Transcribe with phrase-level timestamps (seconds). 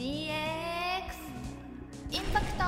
[0.00, 0.06] DX
[2.10, 2.62] インパクト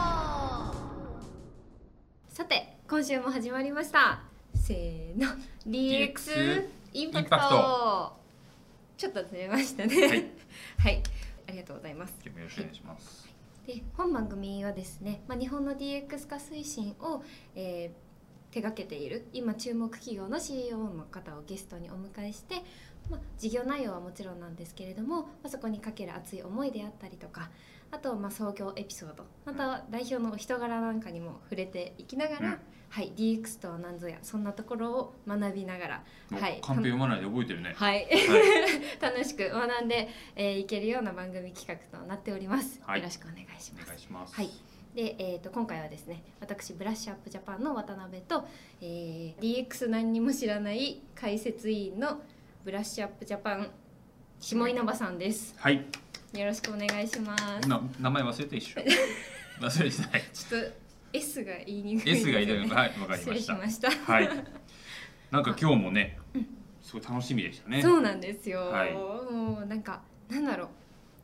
[2.29, 4.21] さて今週も始まりました。
[4.55, 5.29] せーの。
[5.67, 8.13] DX インパクトインパクト
[8.99, 9.97] ちょっとずれましたね。
[9.97, 10.25] はい。
[10.77, 11.03] はい、
[11.49, 12.11] ありがとうございます。
[12.23, 13.27] よろしくお願いします。
[13.67, 17.25] で本番組はですね、まあ、日本の DX 化推進を、
[17.55, 18.13] えー
[18.53, 22.57] 手掛けている今注目企業の CEO の方をゲストにお迎えして、
[23.11, 27.51] まあ、事業内容はもちろんなんですけれども、まあ、そこにかける熱い思いであったりとか
[27.91, 32.59] あとまあ創業エピソードまた代表のお人柄なんかにも触れていきながら、うん。
[32.93, 37.73] はい、DX とは何ぞやそんなところを学びながら、おはい、カンペ読まないで覚えてるね。
[37.75, 38.07] はい、はい、
[39.01, 43.01] 楽しく学んで、えーいけるような番組企画となっております、はい。
[43.01, 43.85] よろしくお願いします。
[43.85, 44.35] お願いします。
[44.35, 44.51] はい。
[44.95, 48.47] で、えー、と今回はですね私ブラッシュアップジャパンの渡辺と、
[48.83, 52.21] えー DX 何にも知らない解説委員の
[52.65, 53.69] ブラッシュアップジャパン
[54.39, 55.85] 下稲葉さんですはい。
[56.33, 58.81] よろしくお願いしますな名前忘れて一緒。
[59.61, 60.23] 忘れてない。
[60.33, 60.73] ちょっと
[61.13, 63.43] S が言いにくい S がいいですよねのはい、わかり失礼まし。
[63.43, 64.29] したましたはい。
[65.33, 66.21] なんか今日もね、
[66.81, 67.83] すごい楽しみでしたね。
[67.83, 70.67] そうなんですよ、はいもうなんかなんだろ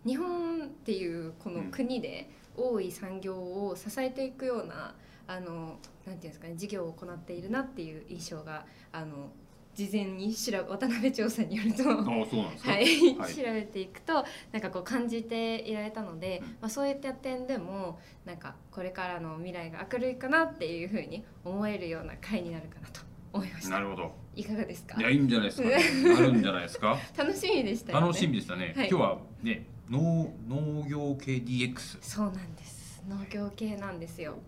[0.04, 4.92] う日本っていうこの国で多い産業を支えていくような
[5.28, 9.30] あのなんていうんですかね事業を行っているなっていう印象があの
[9.78, 11.84] 事前に調べ渡辺調査によると。
[11.88, 24.12] はい、はい調べていくとなんかこう感じていられたので、うんまあ、そういった点でもなんかこれからの未来が明るいかなっていうふうに思えるような回になるかなと思いましたなるほど。
[24.34, 25.00] いかがですか？
[25.00, 25.76] いや、いいんじゃないですか、ね。
[25.76, 26.98] あるんじゃないですか？
[27.16, 28.74] 楽しみでしたよね楽しみでしたね。
[28.76, 31.98] はい今日はね、農農業系 DX。
[32.00, 32.77] そうなんです
[33.08, 34.38] 農業系なんですよ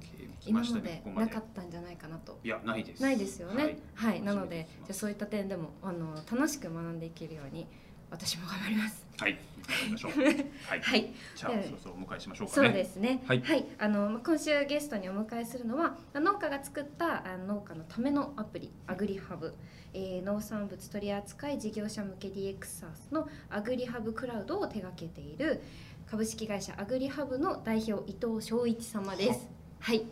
[0.40, 1.38] 来今までなか。
[1.40, 3.02] ったんじゃないかなといや、ないです。
[3.02, 7.66] ないですよねはい、なのでじゃあそういった点でもあの楽しく学んでいけるように
[8.10, 9.38] 私も頑張りますはい。
[9.68, 10.12] 行きましょう。
[10.66, 10.80] はい。
[10.80, 12.72] はいじゃあ、でそうそう、お迎えしましょうかそうね。
[12.72, 13.42] ですねはい
[13.78, 19.54] あのまあ今週ゲストにお迎えするのはあ農家が作ったあ農家のためのアプリアグリハブ、
[19.92, 25.60] えー農産物取扱い事業者向け DX サースのアグリハブクラウドを手掛けている
[26.10, 29.48] 株式会社アグリハブの代表伊藤翔一様です
[29.78, 30.06] はい呼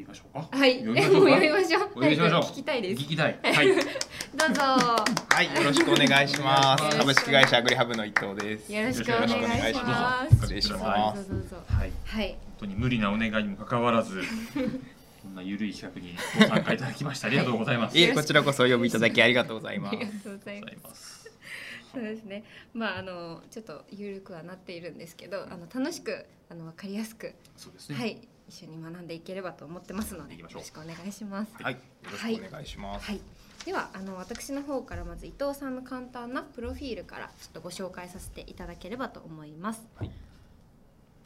[0.00, 0.48] びましょうか。
[0.50, 1.50] はい、呼びましょうかもう 呼び
[2.16, 2.40] ましょう。
[2.40, 3.02] 聞きたいです。
[3.02, 3.38] 聞きたい。
[3.44, 3.68] はい。
[3.68, 4.62] どうぞ。
[4.62, 6.96] はい、よろしくお願いします。
[6.98, 8.72] 株式会社アグリハブの伊藤です。
[8.72, 9.26] よろしくお願
[9.70, 9.82] いしま。
[9.84, 11.54] ます失礼します。
[11.72, 11.92] はい。
[12.04, 12.28] はい。
[12.30, 14.20] 本当に無理なお願いにもかかわらず、
[15.22, 17.96] こんなゆるい企画にご参加いただきましてありがとうございます。
[17.96, 20.06] いえ、こちらこそお呼びいただきありがとうございますあり。
[20.06, 21.13] がとうございます。
[21.94, 22.44] そうですね。
[22.72, 27.96] まああのちょっとゆるくはなっているんですけど、あの楽しくあのわかりやすく、そうですね。
[27.96, 31.52] はい一緒に学んでいければと思ってますので、よろしくお願いします。
[31.62, 33.06] はい、よろしくお願いします。
[33.06, 33.20] はい。
[33.64, 39.82] ではあの私の方からまず伊藤さんの簡単なプロフィールからちょっとご紹介させていただければと思います。
[39.96, 40.10] はい。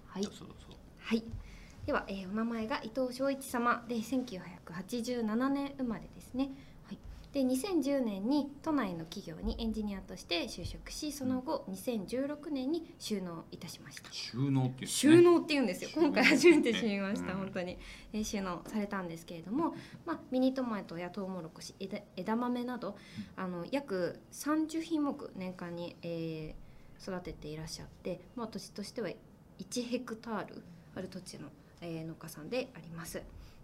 [0.07, 0.29] はい
[1.01, 1.25] はい。
[1.87, 6.51] では、えーお名前が伊藤昭一様で1987年生まれですね。
[7.33, 7.45] はい。
[7.47, 14.13] で2010年に都内の企業にエンジニアとして就職しその後2016年に収納いたしました。
[14.13, 14.87] 収納っていう、ね。
[14.87, 17.79] 収納って言うんですよ今回初めて知りました、うん本当に、
[18.13, 19.75] えー収納されたんですけれども、
[20.05, 22.97] まあ、ミニトマトやトウモロコシ枝枝豆など
[23.37, 26.69] あの約30品目年間に、えー
[27.01, 30.63] 育てていらっしゃって、まあ、土地としては1ヘクタール
[30.97, 31.49] ある土地の、
[31.81, 33.23] えー農家さんであります。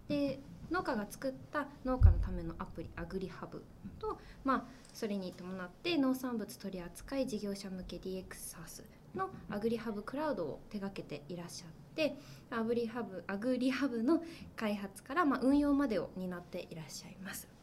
[0.08, 0.38] で
[0.70, 3.64] 農家が作った農家のためのアプリアグリハブ
[3.98, 12.16] と、まあ、それに伴って農産物取扱い事業者向け DX サースのアグリハブクラウドを手掛けていらっしゃって
[12.50, 14.22] アグリハブアグリハブの
[14.56, 17.53] 開発から、まあ、運用までを担っていらっしゃいます。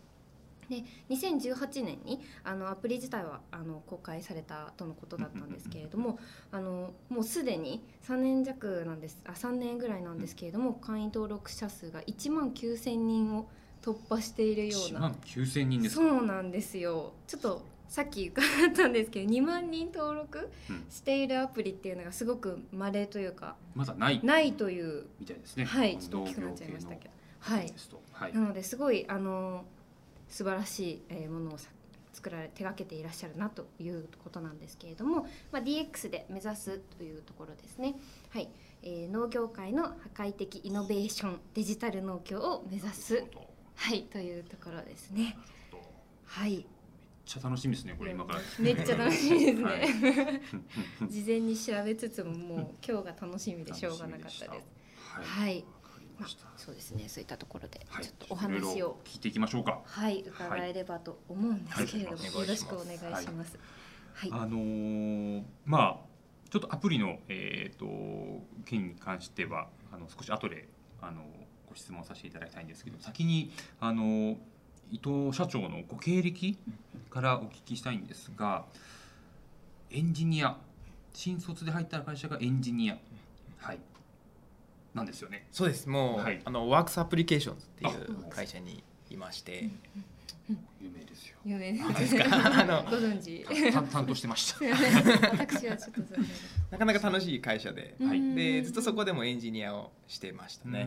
[0.70, 6.18] で2018年にあのアプリ自体はあの公開されたとのことだったんですけれども
[6.52, 13.48] あのもうすでに3年弱なんですあ3年ぐらいなんですけれども会員登録者数が1万9000人を
[13.82, 16.02] 突破しているよう1な万9000人ですか？
[16.08, 17.14] そうなんですよ。
[17.28, 20.86] ちょっとさっき伺ったんですけど2万人登録うん。
[20.90, 24.22] しているアプリっていうのがすごく稀というかまだない。
[24.24, 25.66] ないというみたいですね。
[25.66, 27.12] はいちょっと大きくなっちゃいましたけど。
[27.40, 27.74] はい。
[28.14, 28.34] はい。
[28.34, 28.40] な。
[28.42, 29.66] のですごいあの
[30.31, 31.69] 素晴らしいえーものをさ
[32.13, 37.95] 作られ手掛けていらっしゃるなということなんですけれども、まあ、DX で目指すというところですね、
[38.30, 38.50] はい
[38.83, 43.24] えー農業界の破壊的イノベーションデジタル農協を目指す、
[43.75, 45.38] はい、というところですね。
[45.72, 45.81] めっ
[46.25, 46.66] はい、
[47.25, 47.95] ちゃ楽しみですね。
[47.98, 48.39] これ今から。
[48.60, 49.63] めっちゃ楽しみですね。
[49.63, 49.88] はい
[51.10, 54.42] 事前に調べつつももう今日が楽しみでしょうがなかったです。
[54.42, 55.25] はい。
[55.25, 55.66] はい、
[56.21, 56.53] まあ。
[56.57, 57.07] そうですね。
[57.07, 58.03] そういったところではい。
[58.03, 59.81] ちょっとお話を聞いていきましょうか。
[59.83, 62.33] はい伺えればと思うんですけれども、はい。
[62.33, 63.57] よろしくお願いします。
[64.13, 66.12] はい、あのーまあ
[66.50, 70.68] ちょっとアプリの、えー、と件に関してはあの少し後で
[71.01, 71.23] あの
[71.69, 74.38] ご質問させていただきたいんですけど先にあの
[74.91, 76.57] 伊藤社長のご経歴
[77.09, 78.65] からお聞きしたいんですが
[79.91, 80.57] エンジニア。
[81.13, 82.97] 新卒で入った会社がエンジニア。
[83.57, 83.79] はい
[84.94, 85.48] なんですよね。
[85.52, 85.88] そうです。
[85.88, 86.42] もう、はい。
[86.44, 89.70] あのワークスアプリケーションズっていう会社にいまして。
[90.82, 91.38] 有名ですよ。
[91.46, 92.18] 有名です。
[92.18, 92.26] か？
[92.62, 93.46] あのご存知。
[93.72, 94.66] 担担当してました。
[95.38, 96.14] 私はちょっと
[96.72, 98.36] なかなか楽しい会社で、はい。
[98.36, 100.86] でずっとそこでもエンジニアをしてましたね。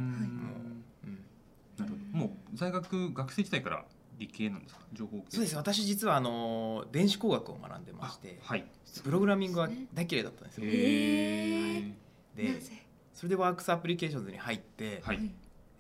[1.79, 2.19] なるほど。
[2.19, 3.85] もう在学学生時代から
[4.19, 4.81] 理系なんですか？
[4.93, 5.25] 情報系。
[5.31, 5.57] そうです。
[5.57, 8.39] 私実はあの電子工学を学んでまして。
[8.45, 8.67] あはい。
[9.03, 10.67] プログラミングは大嫌いだったんですよ。
[10.67, 12.84] でなぜ？
[13.15, 15.21] それでワークスアプリケーションズに入って、はい。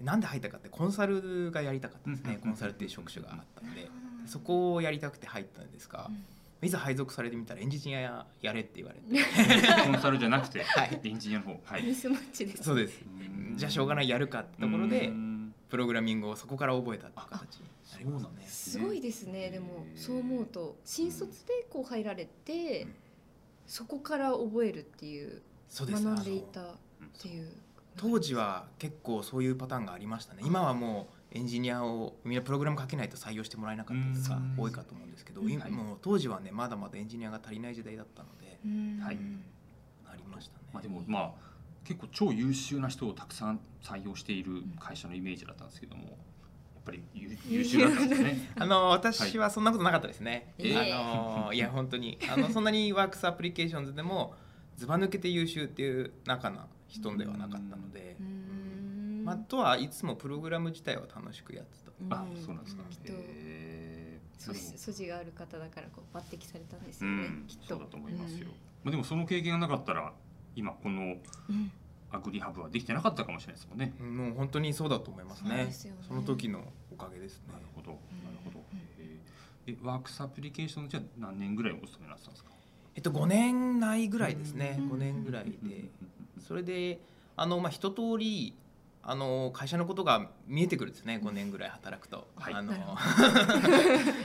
[0.00, 3.88] なんで入ったかってコンサルがやりたかったんですうんねコンサルっていう職種があったんで。
[4.26, 6.10] そこをやりたくて入ったんですが
[6.62, 9.04] いざ配属されてみたらエンジニアやれって言われて。
[9.84, 11.00] コンサルじゃなくて、 はい。
[11.04, 11.60] エンジニアの方。
[11.64, 11.82] はい。
[11.82, 12.62] ミスマッチです。
[12.62, 13.04] そうです。
[13.04, 13.54] うん。
[13.56, 15.54] じゃあしょうがないやるかってところでうん。
[15.69, 18.19] プログラミングをそこから覚えたっていう形になりますね。
[18.19, 18.46] そうなんで。
[18.48, 19.50] すごいですね。
[19.50, 22.94] でもそう思うと新卒でこう入られてうん。
[23.66, 26.02] そこから覚えるっていうそうです。
[26.02, 26.76] 学んでいた
[27.19, 27.49] っていう。
[27.96, 30.43] 当時は結構そういうパターンがありましたね。
[30.44, 34.55] 今はもうエンジニアをみんなプログラム書けないと採用してもらえなかったとかうん。
[34.58, 35.50] 多いかと思うんですけどうん。
[35.50, 39.00] 今もう当時はねまだまだエンジニアが足りない時代だったのでうん。
[39.00, 39.19] はい。
[40.06, 41.31] ありましたね、まあでもまあ
[41.84, 46.14] 結構超優秀な人をたくさん採用している会社のイメージだったんですけどもやっ
[46.84, 48.50] ぱり優優秀だったんですね。
[48.58, 52.19] あの私はそんなことなかったですね、ええあのいや本当に。
[52.31, 54.34] あのそんなにワークスアプリケーションズでも
[54.76, 59.23] ずば抜けて優秀っていう中な人ではなかったのでう、ん。
[59.25, 61.79] まあ、あとはいつもプログラム自体は楽しくやって
[62.09, 62.17] た。
[62.17, 62.43] あうん。
[62.43, 62.82] そうなんですか。
[62.91, 63.05] きっと。
[63.12, 67.67] へー素素地がある方だからこう抜擢されたんですよね、うんきっと。
[67.69, 68.49] そうだと思いますよ、
[68.82, 70.12] まあでもその経験がなかったら
[70.55, 71.03] 今この
[71.49, 71.71] うん。
[72.11, 73.93] アグリハブはできてなかったかもしれないですもんね。
[74.00, 75.65] うんもう本当にそうだと思いますね。
[75.65, 76.00] ですよね。
[76.06, 77.53] その時のおかげですね。
[77.53, 77.99] なるほどなる
[78.44, 78.59] ほど。
[78.73, 79.73] うんへー。
[79.73, 82.50] えワークスアプリケーションじゃ何年ぐらいお勤めになってたんですか？
[82.94, 84.76] えっと5年ないぐらいですね。
[84.79, 84.91] うん。
[84.93, 85.91] 5年ぐらいで。
[86.46, 87.00] それで
[87.37, 88.55] あのまあ一通り
[89.02, 91.20] あの会社のことが見えてくるんですね。
[91.23, 92.29] 5年ぐらい働くと。
[92.37, 92.55] はい。
[92.55, 92.73] あの。
[92.73, 92.96] なるほ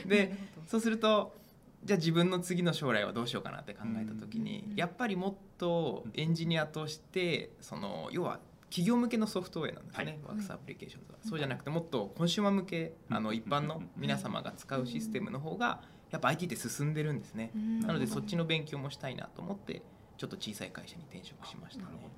[0.07, 0.36] で
[0.68, 1.36] そうすると
[1.83, 4.75] じゃあ自分の次の将来はどうしようかなって考えた時にうん。
[4.75, 8.39] やっぱりもっとエンジニアとしてその要は
[8.69, 10.19] 企業向けのソフトウェアなんですね、はい。
[10.27, 11.18] ワークスアプリケーションズは。
[11.24, 17.51] そうじゃなくてもっとコンシューマー向けあの一般の皆様が使うシステムの方がやっぱ IT って進んでるんですね。
[17.56, 19.81] うんなのでそっちの勉強もしたいなと思って
[20.17, 21.97] ちょっと小さい会社に転職しましたねなる。
[21.97, 22.09] ほ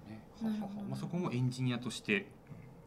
[0.44, 0.60] どね。
[0.60, 2.28] はははまあそこもエンジニアとして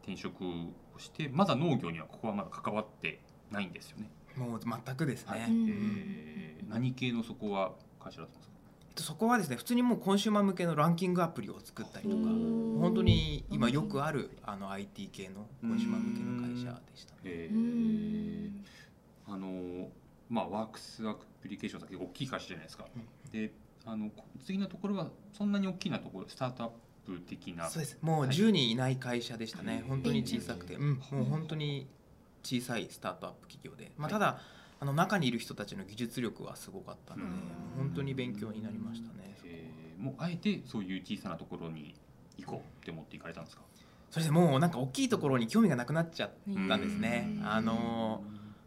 [0.03, 0.51] 転職を
[0.97, 3.19] して、まだ農業にはここはまだ関わって
[3.51, 4.09] ないんですよね。
[4.37, 5.31] もう全くですね。
[5.31, 8.55] はいうんえー何系のそこは会社だったんですか？
[8.89, 17.49] えっとそこはですね普通にもうコンシューマー向けのランキングアプリを作ったりとか本当に今よくあるあの IT 系のコンシューマー向けの会社でしたね。
[19.27, 19.89] あの
[20.29, 22.85] まあワークスアプリケーションだけ大きい会社じゃないですか。
[23.31, 23.51] で、
[23.85, 24.09] あの
[24.45, 26.69] 次のところはそんなに大きなところスタートアッ
[27.05, 27.69] プ的な。
[27.69, 27.97] そうです。
[28.01, 28.29] もうはい。
[28.29, 29.89] 10人いない会社でしたね、うん。
[29.89, 31.87] 本当に小さくて、うん、もう本当に
[32.43, 34.39] 小さいスタートアップ企業で、まあ、ただ
[34.79, 37.31] あの中にいる人たちの技術力はすごかったので、
[37.77, 39.35] 本当に勉強になりましたね。
[39.43, 40.01] えー。
[40.03, 41.95] もうあえてそういう小さなところに
[42.37, 43.61] 行こうって思って行かれたんですか？
[44.11, 46.31] それでもうなんか大きいところに興味がなくなっちゃっ
[46.67, 47.27] たんですね。
[47.37, 47.47] うん。
[47.47, 48.23] あの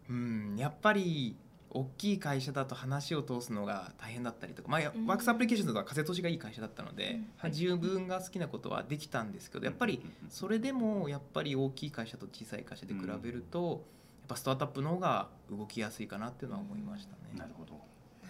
[0.09, 1.37] うん、やっぱり
[1.71, 13.81] 大きい会社だと話を通すのが大変だったりとか、まあ、うんワークスアプリケーションとか風通しがいい会社だったので、うんまあ自分が好きなことはできたんですけどやっぱりそれでもやっぱり大きい会社と小さい会社で比べると、やっ
[14.29, 17.19] ぱスタートアップの方が動きやすいかなっていうのは思いましたね。
[17.37, 17.73] なるほど。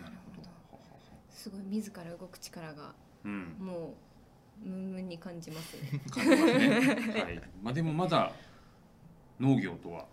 [0.02, 0.49] なるほど。
[1.30, 3.57] すごい自ら動く力がうん。
[3.59, 3.95] も
[4.64, 6.00] うムンムンに感じますね。
[6.11, 7.23] 感じますね。
[7.23, 7.42] はい。
[7.62, 8.33] まあでもまだ
[9.38, 10.07] 農業とは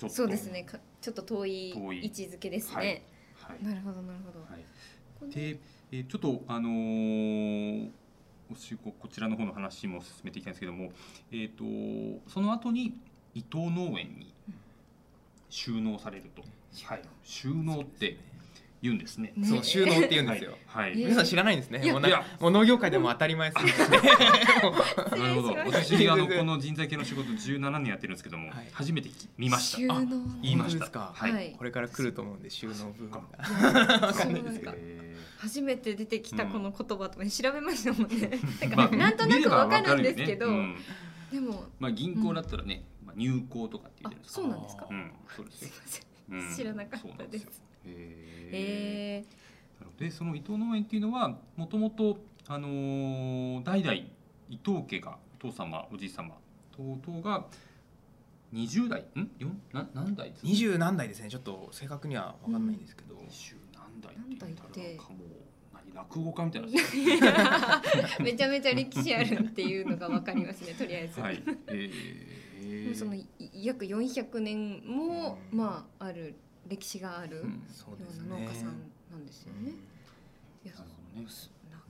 [0.00, 0.64] ちょっとそうですね。
[0.64, 3.04] かちょっと遠い位置づけですね。
[3.34, 3.64] はいはい。
[3.64, 5.32] なるほどなるほど。
[5.32, 5.58] で、
[5.92, 7.90] えーちょっとあのー
[8.52, 10.90] おしここちらの方の話も進めていきたいんですけども、
[11.30, 11.64] えっ、と
[12.28, 12.98] その後に
[13.34, 14.32] 伊東農園に
[15.48, 16.42] 収納されると、
[16.84, 17.02] はい。
[17.22, 18.16] 収納って
[18.82, 19.32] 言うんですね。
[19.36, 20.56] ねそう収納って言うんですよ。
[20.66, 20.92] はい。
[20.92, 21.78] え皆さん知らないんですね。
[21.92, 23.78] もういやもう農業界でも当たり前すぎて、
[25.18, 25.54] なるほど。
[25.66, 29.76] 私あのこの人材系の仕事17年やってるんですけども、はい初めて見ました。
[29.78, 30.04] 収納あ
[30.42, 30.78] 言いました。
[30.78, 31.12] 本当ですか？
[31.14, 31.32] はい。
[31.32, 33.18] はいこれから来ると思うんで収納部分が。
[34.06, 38.16] わかんないですかえ初めて出てきたこの言葉とか調べましたもんね。
[38.16, 44.42] ーなんかなんとなくわかるんですけど、でもうんまあ銀行だったらね、まあ入行とかって言あってるんですか？
[44.42, 44.86] そうなんですか？
[44.90, 44.94] う。
[44.94, 47.50] ん、そうです知らなかったですよ
[47.84, 49.24] へー。
[49.24, 49.24] え
[49.80, 52.18] なのでその伊藤農園っていうのはもともと
[52.48, 56.36] あのー代々伊藤家がお父様おじい様
[56.76, 57.46] 等々が
[58.52, 59.30] 20代ん？
[59.38, 59.60] 四？
[59.72, 60.48] な何代ですか？
[60.48, 61.28] 二十何代ですね。
[61.28, 65.28] ちょっと正確には分かんないんですけど、二十何代って言ったら何代ってなんかもう
[65.72, 66.68] 何落語家みたいな。
[68.24, 71.40] めちゃめちゃ歴史あるっていうのがわかりますねとりあえず、はい。
[71.68, 75.58] えー、そのい約400年も、うん。
[75.58, 76.34] まあある
[76.68, 77.46] 歴史があるよう
[78.28, 78.66] な農家さん
[79.10, 79.72] なんですよね。
[80.64, 80.74] いや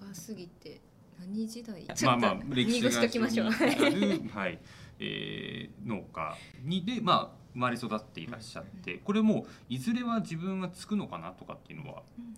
[0.00, 0.80] 長すぎて
[1.18, 1.84] 何時代？
[2.04, 3.50] まあまあちょっと歴史濁しときましょう。
[3.50, 4.58] はい。
[4.98, 12.34] えー農家にでまあ生まれ育っていらっしゃってこれもいずれは自分がつくのかなとかっていうのはうん。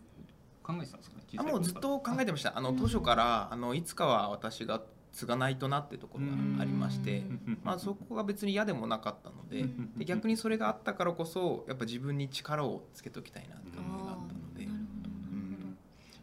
[0.62, 1.24] 考えてたんですかね？
[1.38, 2.56] あもうずっと考えてました。
[2.56, 2.76] あのうん。
[2.76, 4.80] 当初からあのいつかは私が
[5.12, 6.26] 継がないとなってところ
[6.56, 7.22] がありまして
[7.62, 9.64] まあ、そこが別に嫌でもなかったので
[9.96, 14.70] で逆にそれがあったからこそやっぱ自分に力をつけときたいなって思いがあったのでいわ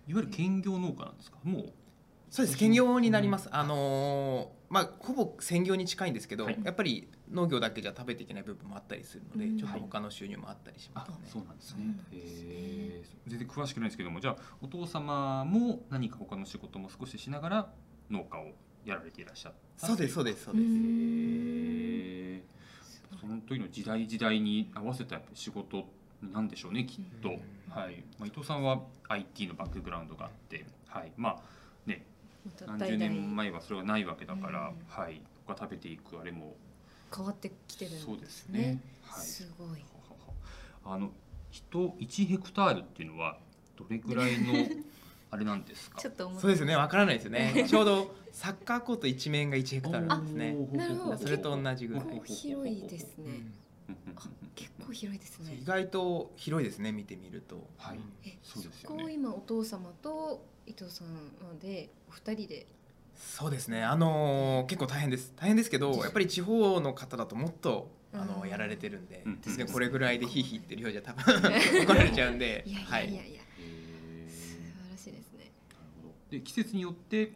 [0.07, 1.73] ゆる兼業農家なんですかもう
[2.31, 11.15] そうです兼業になりますあのーまあほぼ専業に近いんですけどはいやっぱり農業だけじゃ食べていけない部分もあったりするのうんでちょっと他の収入もあったりしますね。
[11.25, 17.69] そうなんですねそうなんですねえー全然詳しくないですけどもじゃあお父様も何か他の仕事も少ししながら
[18.11, 18.53] 農家を
[18.85, 20.67] やられていらっしゃったそうですそうですそうです。
[23.19, 25.85] その時の時代時代に合わせたやっぱ仕事
[26.21, 27.35] なんでしょうねきっと、うん。
[27.69, 28.03] はい。
[28.17, 31.41] まあ、伊藤さんは IT のバックグラウンドがあって、はい、まあ
[31.85, 32.05] ね
[32.65, 34.75] 何十年前はそれがないわけだから、うん。
[34.87, 36.55] はい、ここが食べていくあれも
[37.15, 38.05] 変わってきてるんですね。
[38.05, 38.81] そうですね。
[39.03, 39.25] はい。
[39.25, 39.83] すごい。
[40.85, 41.11] あの
[41.51, 43.37] 人1ヘクタールっていうのは
[43.77, 44.53] どれぐらいの
[45.31, 45.99] あれなんですか？
[45.99, 46.75] ちょっと思ったそうですね。
[46.75, 47.65] わからないですね。
[47.69, 50.07] ちょうど サッカーコート1面が1ヘクタール。
[50.07, 50.53] なんですね。
[50.73, 51.17] なるほど。
[51.17, 52.03] それと同じぐらい。
[52.05, 53.31] 結構広いですね。
[54.55, 55.57] 結構広いですね。
[55.61, 55.65] 意。
[55.65, 57.67] 外と広いですね見てみると。
[57.77, 57.99] はい。
[58.43, 59.13] そうですよね。
[59.13, 62.67] 今お父様と伊藤さんなのでお二人で？
[63.15, 63.83] そうですね。
[63.83, 65.33] あのー結構大変です。
[65.35, 68.49] 大変ですけどやっぱり地方の方だともっとあのうん。
[68.49, 69.23] やられてるんで。
[69.25, 69.41] うん。
[69.41, 69.65] ですね。
[69.65, 71.23] これぐらいでヒーヒー言ってるようじゃ多分
[71.83, 72.63] 怒られちゃうんで。
[72.65, 73.38] いやいはい
[76.29, 77.31] で季節によって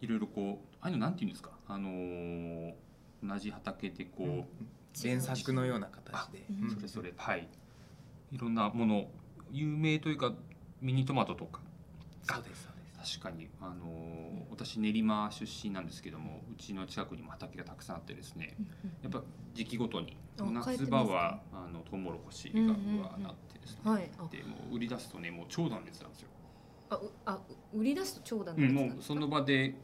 [0.00, 1.50] いろいろこうああいうのなんていうんですか？
[1.66, 2.72] あのー
[3.20, 4.44] 同じ畑でこう、うん
[5.04, 6.44] 連作のような形で。
[6.50, 6.70] あうん。
[6.70, 7.46] それぞれはい。
[8.32, 9.06] いろんなもの
[9.52, 10.32] 有名というか
[10.80, 11.60] ミニトマトとか。
[12.22, 13.18] そうですそうです。
[13.20, 18.56] 確かにあのー私練馬出身なんですけどもうちの近くにも畑がたくさんあってですね
[19.02, 19.22] やっぱ
[19.54, 20.90] 時期ごとにあ変え夏てますか？
[20.90, 24.10] 場はあのトウモロコシがうわーなってですね、はい。
[24.18, 24.26] あ。
[24.32, 26.28] でもう売り出すとねもう長蛇の列なんですよ、
[26.90, 27.38] あうあ
[27.74, 29.14] 売り出すと長蛇のうん、列なんですか？
[29.14, 29.74] もうその場で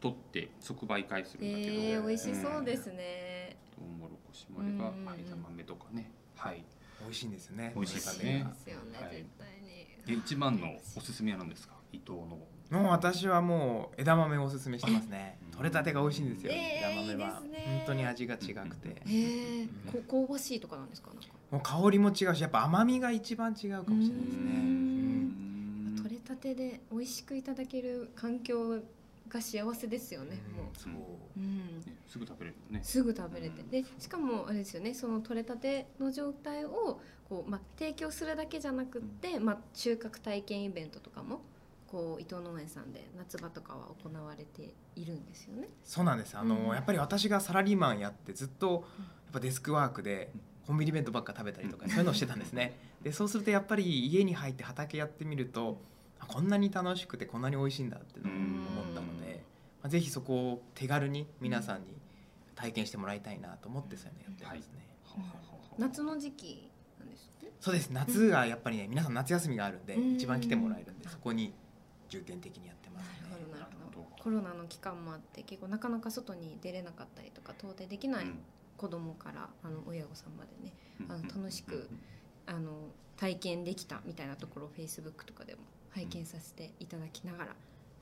[0.00, 3.56] 取って即売会するんだけど、えー、美味しそうですね。
[3.74, 4.94] トウモロコシもあればうん。
[4.94, 6.10] うんうん枝豆とかね。
[6.36, 6.64] はい。
[7.02, 7.72] 美味しいんですね。
[7.74, 9.16] 美味しいです美味ねですよね、はい。
[9.16, 9.86] 絶対に。
[10.06, 11.74] で一番のおすすめは何ですか？
[11.92, 12.38] 伊藤の。
[12.70, 15.38] もう私はもう枝豆をおすすめしてますね。
[15.52, 17.40] あ取れたてが美味しいんですよ、えー枝豆は。
[17.42, 17.84] いいですね。
[17.86, 19.02] 本当に味が違くて。
[19.06, 19.68] えー、
[20.08, 21.10] こ香ばしいとかなんですか？
[21.12, 21.28] なんか。
[21.50, 24.42] もう香りも違うしやっぱ甘みが一番違うかもしれないですね。
[24.42, 25.51] うーんうん
[26.42, 28.80] 取れたてで美味しくいただける環境
[29.28, 30.36] が幸せですよね。
[30.86, 31.40] もう。
[31.40, 31.80] うん。
[31.80, 32.84] ねすぐ食べれるのね。
[32.84, 33.62] すぐ食べれて。
[33.62, 41.40] でしかもあれですよねその取れたての状態をこう、まあ、提供するだけじゃなくって、まあ、収穫体験イベントとかも
[41.86, 45.68] こう伊藤農園さんで夏場とかは行われているんですよね。
[45.84, 46.74] そうなんですあの、うん。
[46.74, 50.30] やっぱり私がサラリーマンやってずっとやっぱデスクワークで
[50.66, 52.78] コンビニ弁当ばっか食べたりとかそういうのをしてたんですね。
[53.02, 55.91] でそうするとやっぱり家に入って畑やってみるとあ
[56.26, 59.42] こんなに楽しくてこんなに美味しいんだっていうのを思ったので、
[59.82, 61.96] まあ、ぜひそこを手軽に皆さんに
[62.54, 64.86] 体験してもらいたいなと思ってそういうのやってますね、
[65.78, 67.48] 夏の時期なんですね？
[67.60, 70.14] そうです夏がやっぱりね皆さん夏休みがあるんでうん。
[70.14, 71.52] 一番来てもらえるんでそこに
[72.08, 73.12] 重点的にやってますね。
[74.22, 78.26] コロナの期間もあって結構なかなか外に出れなかったりとか到底できない
[78.76, 80.72] 子供からあの親御さんまでね
[81.08, 81.88] あの楽しく
[82.46, 82.70] あの
[83.16, 85.62] 体験できたみたいなところを Facebook とかでも
[85.94, 87.54] 拝見させていただきながら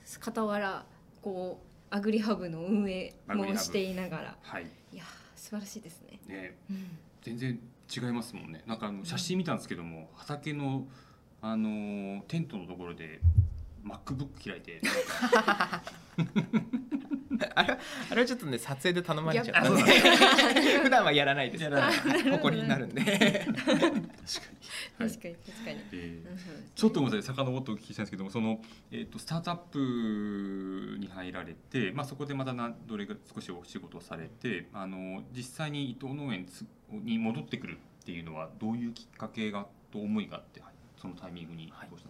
[0.05, 0.85] 傍ら
[1.23, 4.67] こうアグリハブの運営もしていながらはい。
[4.93, 5.07] いやー
[5.37, 6.21] 素晴らしいですね。
[6.27, 6.57] ね。
[6.71, 6.99] うん。
[7.23, 7.59] 全然
[7.95, 8.63] 違いますもんね。
[8.67, 10.87] なんかあの写真見たんですけども、畑の
[11.43, 13.21] あのーテントのところで
[13.85, 14.81] MacBook 開いて
[17.55, 17.79] あれは
[18.11, 19.79] あれはちょっとね撮影で頼まれちゃいう。
[19.79, 21.71] や 普段はやらないです。
[22.31, 23.01] 誇りになるんで。
[23.03, 23.19] 確か
[23.69, 25.11] に、はい。
[25.11, 25.81] 確かに確かに。
[25.93, 26.39] えーうん
[26.75, 40.71] ちょっとごめんなさい遡ってお聞きしたいんですけどもその、えー、とスタートアップに入られて、まあ、そこでまたなどれぐらい少しお仕事をされてあの実際に伊藤農園つに戻ってくるっていうのはどういうきっかけがと思いがあって、はい
[41.01, 41.89] そのタイミングにはい。
[41.89, 42.10] どうしたん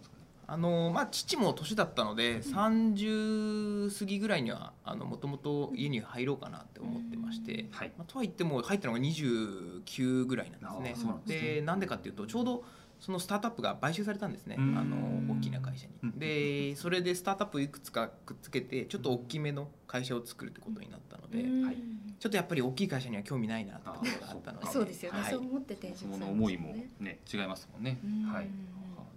[0.51, 7.91] あのまあ父も年だったので30過ぎぐらいにはもともと家に入ろうかなって思ってまして、はい。
[7.97, 11.13] まあ、とは言っても入ったのが29ぐらいなんですね。
[11.25, 12.65] ですでなんでかっていうとちょうど
[12.99, 14.57] そのスタートアップが買収されたんですね。
[14.59, 14.77] うん。
[14.77, 16.09] あの大きな会社うん。
[16.09, 16.19] に。
[16.19, 21.77] でそれでスタートアップいくつかくっつけてちょっと大きめの会社を作るってことになったので、うんはい
[22.19, 28.31] ちょっとやっぱり大きい会社には興味ないなってところがあったのでそうですよね、はいそう思って転その思いもね違いますもんねうん。
[28.31, 28.47] はい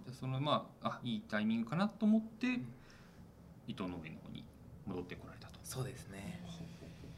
[0.05, 2.65] じゃあそのまああいいタイミングかなと思ってん。
[3.67, 4.43] 伊藤農園の方に
[4.85, 5.55] 戻ってこられたと。
[5.63, 6.39] そうですね。
[6.45, 6.57] ほう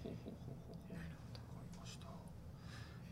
[0.04, 1.00] ほうほうほうほうほうほうわ
[1.36, 2.08] かりました。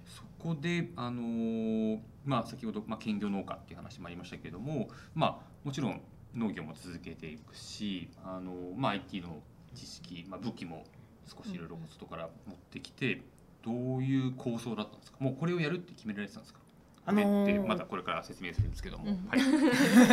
[0.10, 6.02] そこであのーまあ先ほど、まあ、兼業農家っていう話もありましたけれどもまあもちろん
[6.34, 9.42] 農業も続けていくしあのーまあ IT の
[9.76, 10.86] 知識、まあ、武器も
[11.28, 13.22] 少しいろいろ外から持ってきて
[13.64, 15.18] どういう構想だったんですか？
[15.20, 16.60] もうこれをやるって決められてたんですか？
[17.06, 19.28] あのーこれってまたこれから説明するんですけども、うん。
[19.28, 19.40] はい、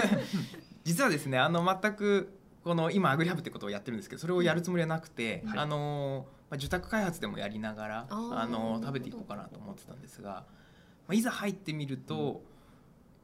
[0.84, 5.58] 実はですねあの全くこの今アグリハブってことをやってるんですけどそれをやるつもりはなくて、はい。
[5.58, 10.44] あのまあ、受託開発でもやりながらあの食べていこうかなと思ってたんですが、
[11.08, 12.42] まあ、いざ入ってみると、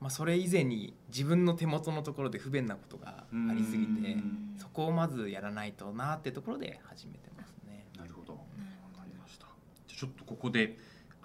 [0.01, 7.87] まあ、それ以前に自分の手元のところで不便なことがありすぎてうんそこをまずやらないとなってところで始めてますね。
[7.99, 8.33] なるほど。
[8.33, 9.47] わなるほどかりました。
[9.87, 10.79] じゃあちょっとここで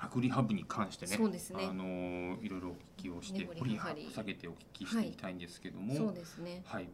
[0.05, 1.65] アグリハブに関してねそうですね。
[1.69, 3.79] あのーいろいろお聞きをして根掘り
[4.13, 6.61] 下げてお聞きしていきたいんですけども、そうですね。
[6.65, 6.89] はい、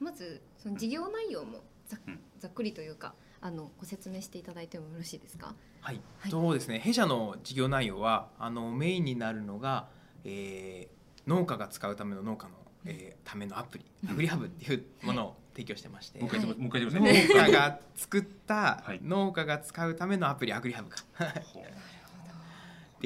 [0.00, 2.18] まずその事業内容もざ,、うん。
[2.38, 5.54] ざっくりというかあのご説明していただいてもよろしいですか？
[5.80, 6.30] はい、はい。
[6.30, 6.78] そうですね。
[6.80, 9.88] 弊社の事業内容はあのメインになるのが、
[10.24, 17.42] えー農家が使うための農家の、えーためのアプリアグリハブっていうものを提供してまして、もう一回言ってもう一回言って農ください。
[17.44, 17.48] ね。
[17.48, 19.00] 家が作ったはい。
[19.04, 20.96] 農家が使うためのアプリアグリハブか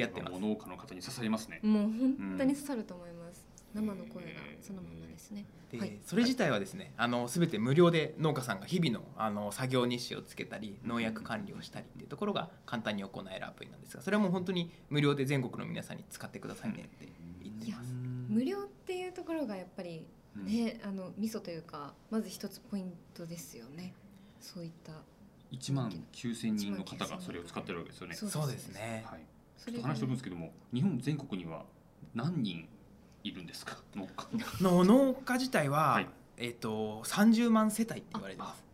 [0.03, 1.61] ほうってやってます農家の方に刺さりますね。
[1.63, 5.99] もう本当に刺さると思います、生の声がそのままですね、で、はい。
[6.05, 17.09] それ自体はですねあの全て無料で農家さんが日々のあの作業日誌をつけたり農薬管理をしたりっていうところが簡単に行えるアプリなんですがそれはもう本当に無料で全国の皆さんに使ってくださいねって
[17.43, 17.93] 言ってます。
[18.29, 20.47] 無料っていうところがやっぱりうん。
[20.47, 23.95] ね、あのミソというかまず一つポイントですよね。
[24.41, 24.93] そういった。
[25.53, 28.15] 1万9000人の方がそれを使ってるわけですよね。
[28.15, 29.05] そうそうですね。
[29.07, 29.21] はい。
[29.65, 31.65] ちょっと話しておくんですけども、日本全国には
[32.15, 32.69] 何人
[33.25, 33.79] いるんですか？
[33.95, 34.29] 農家。
[34.63, 36.09] の農家自体は、はい。
[36.39, 38.65] えっ、と30万世帯って言われてます。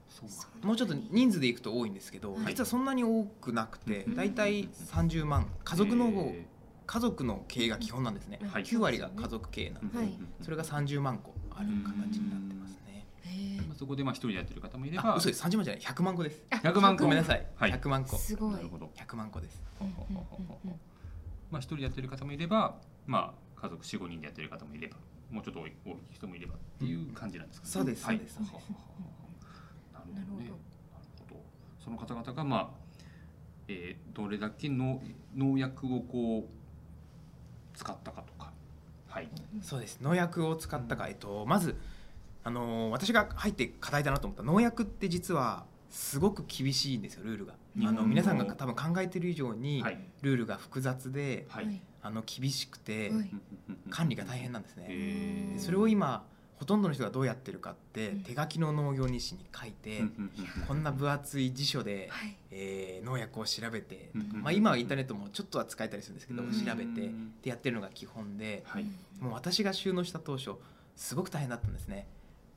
[0.62, 2.46] もうちょっと人数でいくと多いんですけど、はい。
[2.48, 4.14] 実はそんなに多くなくてうん。
[4.14, 5.48] だいたい30万。
[5.64, 6.46] 家族のへ
[6.86, 8.64] 家族の経営が基本なんですね、はい。
[8.64, 10.12] 9割が家族経営なんで、ーはい。
[10.42, 12.78] それが30万個ある形になってます
[13.66, 15.42] まあそこでまあ一人でやってる方もいれあば、嘘です。
[15.42, 15.82] 30万じゃない。
[15.82, 16.42] 100万個です。
[16.50, 17.04] ー100万個。
[17.04, 17.72] ごめんなさい、はい。
[17.72, 18.16] 100万個。
[18.16, 18.52] すごい。
[18.52, 18.90] なるほど。
[18.96, 19.62] 100万個です。
[21.50, 24.96] まあ一人でやってる方もいれば、まあ家族4、5人でやってる方もいれば、
[25.30, 28.16] もうちょっと多い多い人もいればっていう感じなんですか、そうですはい。
[28.16, 28.54] そうですそうです。
[29.92, 30.14] なるほどね。
[30.14, 30.44] ななるほど。
[30.44, 30.50] る
[31.28, 31.40] ほど。
[31.84, 32.68] その方々がまあ、
[33.68, 35.00] えーどれだけの
[35.34, 38.52] 農薬をこう使ったかとか、
[39.08, 39.28] はい。
[39.62, 39.98] そうです。
[40.02, 41.76] 農薬を使ったか、えっと、まず、
[42.44, 47.54] あのー私が入って課題だなと思った農薬って実はすごく厳しいんですよルールが。
[47.78, 51.66] うんあの皆さんが多分考えてる以上にはいルールが複雑で、はい。
[51.66, 53.30] はいあの厳しくて、はい
[53.90, 55.54] 管理が大変なんですね。
[55.58, 56.24] それを今
[56.56, 60.02] ほとんどの人がどうやってるかって、うん手書きの農業日誌に書いて、
[60.66, 67.10] こんな分厚い辞書で、はいえー農薬を調べて、うんまあ、今はインターネットもちょっとは使えたりするんですけど、うん調べて
[67.42, 68.84] でやってるのが基本で、はい。
[69.20, 70.54] もう私が収納した当初
[70.96, 72.08] すごく大変だったんですね。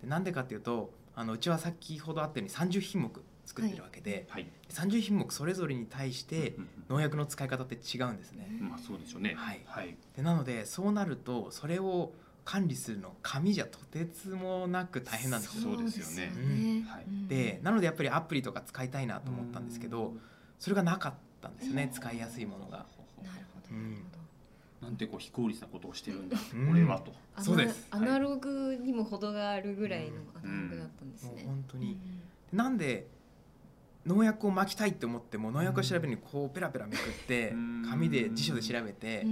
[0.01, 4.47] でなんでかっていうとあのうちは先ほどあったように30品目作ってるわけで、はい。
[4.69, 6.55] 30品目それぞれに対して
[6.89, 8.47] 農薬の使い方って違うんですね。
[8.59, 9.35] うんまあそうでしょうね。
[9.37, 9.95] はいはい。
[10.15, 12.11] でなのでそうなるとそれを
[12.43, 15.75] 管理するの紙じゃとてつもなく大変なんですよ。
[15.75, 20.13] そうですよねうんはいうんでなのでやっぱりアプリとか使いたいなと思ったんですけど
[20.59, 22.85] それがなかったんですよね使いやすいものが。
[23.23, 24.05] なるほどうん
[24.81, 26.69] なんてこう非効率なことをしてるんだ、うん。
[26.69, 27.13] 俺はと。
[27.35, 27.87] アナそうです。
[27.91, 31.43] アナログにも程があるぐらいのアナログだったんですね。
[31.45, 31.97] 本当に。
[32.51, 32.57] うん。
[32.57, 33.07] なんで
[34.05, 37.87] 農薬を撒きたいって思っても農薬を調べるにこうペラペラめくってうん。
[37.89, 39.25] 紙で辞書で調べて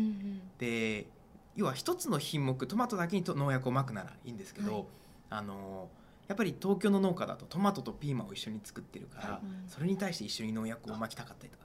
[0.57, 1.07] で
[1.55, 4.85] 要は一つの品目トマトだけにと農薬を撒くならいいんですけど、はい。
[5.29, 5.89] あの
[6.27, 9.69] やっぱり東京の農家だとトマトとピーマンを一緒に作ってるから、うん。
[9.69, 11.63] それに対して一緒に農薬を撒きたかったりとか。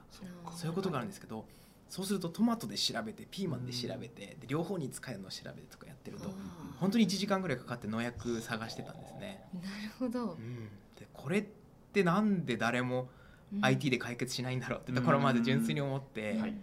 [0.55, 1.45] そういうことがあるんですけど
[1.89, 6.29] そうするとトマトで調べてピーマンで調べてで両方に使えるのを調べてとかやってると
[6.79, 9.43] 本当に1時間ぐらいかかって農薬探してたんですね。
[9.55, 10.33] なるほど。
[10.33, 10.35] う。
[10.35, 11.45] ん、でこれっ
[11.91, 13.09] てなんで誰も
[13.51, 13.65] うん。
[13.65, 16.53] IT で解決しないんだろうってところまで純粋に思って、はい。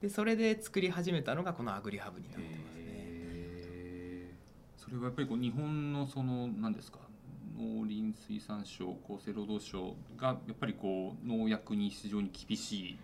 [0.00, 4.32] でそれで作り始めたのがこのアグリハブになってますね。
[4.76, 7.00] それはやっぱりこう日本のその何ですか？
[7.58, 12.98] 農林水産省厚生労働省がやっぱりこう農薬に非常に厳しい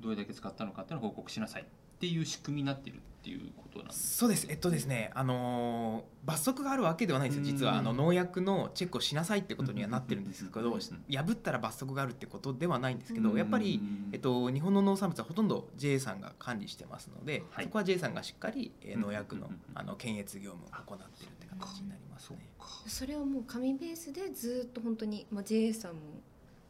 [0.00, 1.64] どれだけ使ったのかっていうのを報告しなさいっ
[1.98, 4.46] ていう仕組みになっているっていうことなんですそうです。
[4.48, 7.72] えっとですねあのー罰則があるわけではないんですよ実は。
[7.72, 7.78] うん。
[7.78, 13.80] あの農薬のチェックをしなさいってことにはなってるんですけどうん破ったら罰則があるってことではないんですけどうんやっぱり
[14.12, 17.64] えっと、日本の農産物はほとんど JA さんが管理してますので、はい。
[17.64, 22.38] そこは JA さんがしっかり、え農薬のあの検閲業務を行っているって形になりますね。
[22.86, 26.00] それはもう紙ベースでずっと本当に、まあ、JA さんも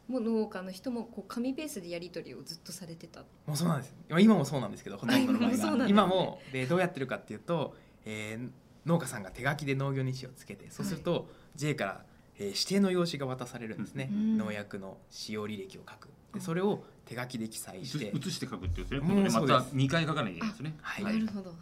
[0.09, 3.21] もう農家の人もこう紙ベースでやり取りをずっとされてた。
[3.47, 3.95] もうそうなんです。
[4.09, 5.95] 今今もそうなんですけどほとんどの場合今もそうなんですね。
[5.95, 8.51] が今もでどうやってるかっていうと、えー
[8.87, 12.05] 農家さんが手書きで農業日誌をつけてそうすると、JA から、
[12.39, 14.39] えー指定の用紙が渡されるんですね、うん。
[14.39, 16.09] 農薬の使用履歴を書く。
[16.33, 18.11] でそれを手書きで記載して。
[18.13, 19.77] 写して書くっていうですねもう今度ねまたそうです。
[19.77, 20.77] 2回書かないといけないですね。
[20.81, 21.05] はい。
[21.05, 21.57] なるほど、は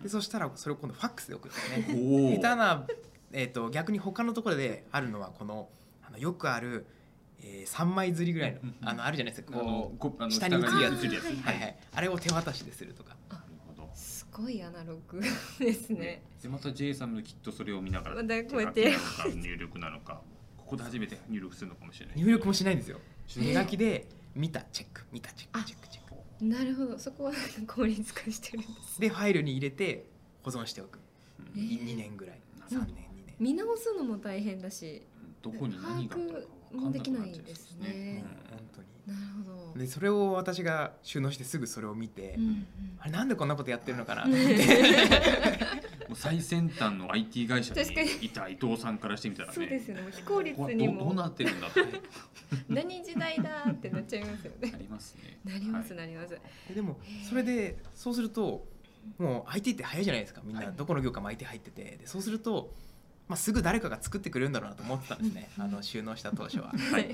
[0.00, 0.02] い。
[0.02, 2.36] でそしたらそれを今度ファックスで送るんですね。
[2.40, 2.86] 下手な、
[3.32, 5.68] えー、と逆に他のところであるのはこの
[6.02, 6.86] あのよくある、
[7.46, 9.52] えー、3枚釣りぐらいの,、うんうんあのあるじゃないですか。
[9.52, 13.14] こうこあの下に映るやつはいはいはい、あれを手渡しでするとか。
[13.30, 13.90] なるほど。
[13.94, 15.20] すごいアナログ
[15.58, 16.22] ですね。
[16.42, 18.84] でまた J さんもきっとそれを見ながらまたこうやって。
[18.84, 20.22] 手書きなのか入力なのか
[20.56, 25.02] ここで初めて入力するのかもしれない入力もしないんですよ手書きで見たチェック。
[25.12, 26.44] 見たチェッあクチェックチェック。
[26.44, 26.98] なるほど。
[26.98, 27.32] そこは
[27.66, 30.06] 効率化してるんですでファイルに入れて
[30.42, 30.98] 保存しておく。
[31.54, 31.80] うんえー。
[31.84, 32.40] 2年ぐらい。
[32.70, 32.78] うん。
[32.78, 33.36] 3年2年。
[33.38, 35.02] 見直すのも大変だし。
[35.42, 38.24] どこに何があったのかもできないですね。
[38.50, 39.78] 本当になるほど。
[39.78, 42.66] でそれを私が収納してすぐそれを見て、うんうん。
[42.98, 44.54] あれなんでこんなことやってるのかなと思って。
[46.08, 47.80] もう最先端の IT 会社に
[48.20, 49.54] いた伊藤さんからしてみたらね。
[49.54, 50.02] そうですよね。
[50.02, 50.98] もう非効率にも。
[51.00, 51.80] どどうなってるんだって
[52.68, 54.72] 何時代だってなっちゃいますよね。
[54.74, 55.38] ありますね。
[55.44, 55.98] なりますはい。
[55.98, 56.38] なります。
[56.74, 58.66] でもそれでそうすると
[59.18, 60.42] もう IT って早いじゃないですか。
[60.44, 61.96] みんなどこの業界も IT 入ってて。
[61.96, 62.72] でそうすると、
[63.28, 65.50] まあ、すぐ誰かが作ってくれるんだろうなと思ってたんですね。
[65.58, 66.72] あの収納した当初は。
[66.92, 67.08] はい。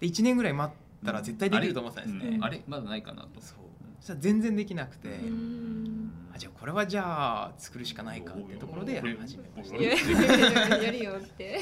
[0.00, 2.38] で1年ぐらい待ったら絶対できると思ってたんですね。
[2.40, 3.40] あれ,うん、あれまだないかなと。
[3.40, 3.58] そう。
[4.00, 5.08] そしたら全然できなくて、
[6.34, 9.76] あじゃあこれはじゃあ作るしかないかってところで始めました。
[9.76, 9.94] や
[10.82, 11.60] やるよって。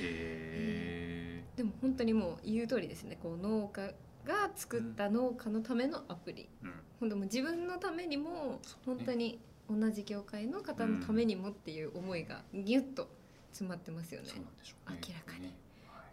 [0.00, 3.18] へでも本当にもう言う通りですね。
[3.22, 3.94] こう農家
[4.26, 6.48] が作った農家のためのアプリ。
[6.62, 6.72] ーうん。
[6.98, 13.08] 本当もう自分のためにも本当に同じ業界の方のためにもっていう思いがギュッと
[13.52, 14.28] 詰まってますよね。
[14.88, 15.54] 明らかにね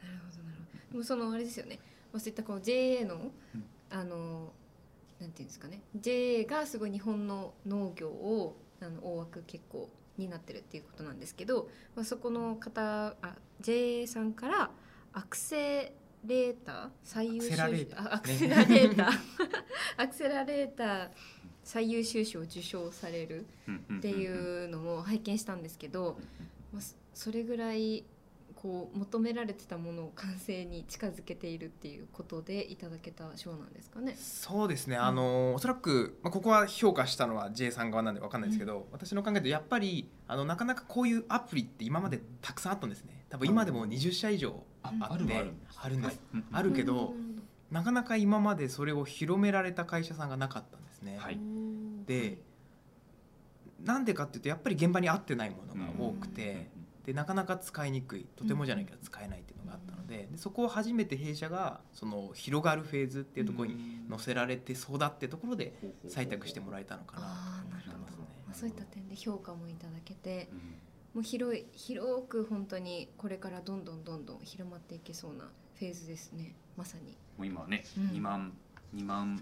[0.03, 0.91] なるほどなるほど。
[0.91, 1.79] でもそのあれですよね。
[2.11, 3.17] まあそういったこう JA の、う
[3.57, 4.51] んあの
[5.19, 5.81] なんていうんですかね。
[5.95, 14.69] JA がすごい日本の農業をあの大枠結構になってるっていうことなんですけど、まあそこの方あ JA さんから
[15.13, 15.93] アクセ
[16.25, 19.09] レーター最優秀アクセラレーターあアクセラレーター
[19.97, 21.09] アクセラレーター
[21.67, 26.17] 最優秀賞を受賞されるうんうんっていうのも拝見したんですけど、
[26.71, 28.05] まあ、そそれぐらい
[28.55, 34.15] こう求められてたものを完成に近づけているっていうことでいただけた賞なんですかね。
[34.17, 43.25] そうですね、あのおそらく、まあ、ここは評価したのは J さん側なんで分かんないですけど、私の考えでやっぱりあのなかなかこういうアプリって今までたくさんあったんですね。
[43.29, 46.45] 多分今でも20社以上あうんってあるんですあるんです、うん。
[46.53, 47.13] あるけど
[47.71, 51.39] なかなか今までそれを広められた会社さんがなかったんですね、はい。
[52.05, 52.39] で
[53.83, 56.69] なんでかっていうとやっぱり現場に合ってないものが多くて、
[57.05, 58.25] でなかなか使いにくい。
[58.35, 65.73] とてもじゃないけど使えないっていうのがあったのででそこを初めて弊社がその広がるフェーズっていうところに載せられてそうだってところで
[66.07, 67.21] 採択してもらえたのかな。
[67.21, 68.25] とあーなるほど思ってますね。
[68.47, 70.57] まあそういった点で評価もいただけてうん。
[71.13, 75.45] もう広い広く本当にこれからどんどんどんどん広まっていけそうな
[75.79, 76.55] フェーズですね。
[76.75, 77.17] まさに。
[77.37, 78.03] もう今はね、うん。
[78.09, 78.53] 2万
[78.95, 79.39] 2万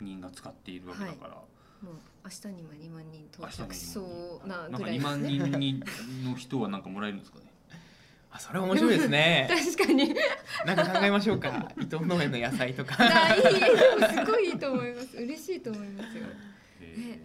[0.00, 5.82] 人が使っているわけだから、もう明日には2万人到着しそうななんかぐらい2万人に
[6.24, 7.44] の人はなんかもらえるんですかね。
[8.32, 9.48] あそれ面白いですね。
[9.76, 10.14] 確かに。
[10.66, 11.48] なんか考えましょうか。
[11.78, 12.96] 伊藤農園の野菜とか。
[12.98, 13.42] あいい。
[13.42, 15.16] すごいいいと思います。
[15.16, 16.26] 嬉しいと思いますよ。
[16.80, 17.20] へ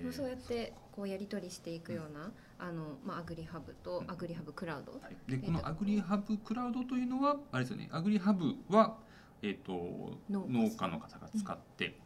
[0.00, 0.02] ー。
[0.02, 7.88] もうそうやってこうやり取りしていくような、あのまあ、アグリハブとアグリハブクラウド、はい、でこのアグリハブクラウドというのはあれですよね。
[7.92, 8.98] アグリハブは、
[9.42, 11.96] えー、と農家農家の方が使って、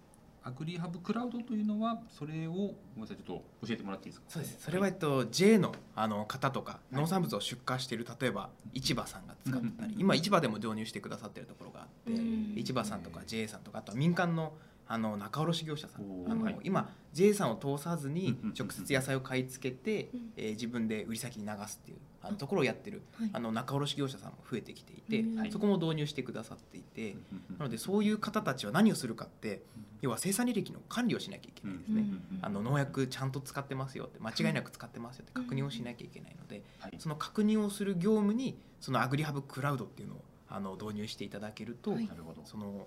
[0.47, 2.59] アグリハブクラウドというのはそれをご
[2.97, 4.27] めんなさいちょっと教えてもらっていいですか？
[4.29, 4.57] そうです。
[4.63, 14.53] それはえっと J のあの方とか農産物を出荷している例えば市場さんが使ってたり、うん今市場でも導入してくださっているところがあって、うん市場さんとか JA さんとかあとは民間の
[14.87, 16.03] あの仲卸業者さん。
[16.31, 20.33] あの、今 JA さんを通さずに直接野菜を買い付けて、うん。
[20.37, 23.31] えー自分で売り先に流すっていうあのところをやってるはい。
[23.33, 27.17] あの仲卸業者さんも増えてきていて、そこも導入してくださっていて、う
[27.55, 27.59] ん。
[27.59, 29.63] なのでそういう方たちは何をするかって
[30.01, 32.01] 要は生産履歴の管理をしなきゃいけないんですね。
[32.01, 32.39] うん。
[32.43, 36.97] あの農薬ちゃんと使ってますよって間違いなく使ってますよって確認をしなきゃいけないので、はい。
[36.99, 42.07] その確認をする業務にそのアグリハブクラウドっていうのをあの導入していただけると、はい。
[42.07, 42.43] なるほど。
[42.45, 42.87] その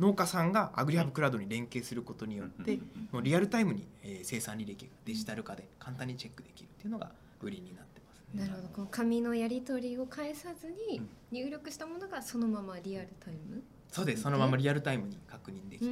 [0.00, 2.78] 農家さんがアグリハブクラウドに連携することによって、
[3.10, 7.87] もうリアルタイムに、えー生産履歴がデジタル化で簡単にチェックできるっていうのが売りになってます。
[7.87, 7.87] ね。
[8.34, 8.68] なるほど。
[8.68, 11.08] この紙のやり取りを介さずにうん。
[11.30, 13.62] 入力したものがそのままリアルタイム？
[13.90, 14.22] そうです。
[14.22, 15.90] そのままリアルタイムに確認できて、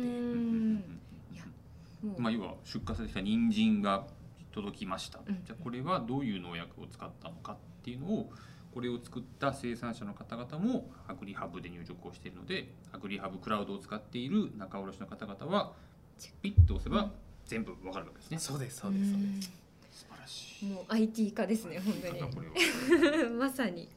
[2.18, 4.07] まあ、要は出荷されてきた人参が
[4.53, 5.44] 届きました、うん。
[5.44, 8.31] じゃあこれはどういう農薬を使ったのかっていうのを
[8.75, 15.72] これを作った生産者の方々もアグリハブで入力をしているのでアグリハブクラウドを使っている仲卸の方々は
[16.42, 17.11] ピッと押せば
[17.46, 19.65] 全部わかるわけですね、そうですそうですそうです。
[20.62, 23.31] もう IT 化ですね本当に。
[23.39, 23.89] まさに。